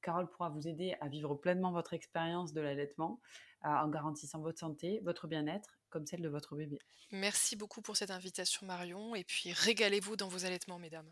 Carole 0.00 0.30
pourra 0.30 0.50
vous 0.50 0.68
aider 0.68 0.94
à 1.00 1.08
vivre 1.08 1.34
pleinement 1.34 1.72
votre 1.72 1.92
expérience 1.92 2.52
de 2.52 2.60
l'allaitement 2.60 3.20
en 3.62 3.88
garantissant 3.88 4.40
votre 4.40 4.58
santé, 4.58 5.00
votre 5.02 5.26
bien-être 5.26 5.79
comme 5.90 6.06
celle 6.06 6.22
de 6.22 6.28
votre 6.28 6.56
bébé. 6.56 6.78
Merci 7.10 7.56
beaucoup 7.56 7.82
pour 7.82 7.96
cette 7.96 8.10
invitation 8.10 8.66
Marion 8.66 9.14
et 9.14 9.24
puis 9.24 9.52
régalez-vous 9.52 10.16
dans 10.16 10.28
vos 10.28 10.44
allaitements 10.44 10.78
mesdames. 10.78 11.10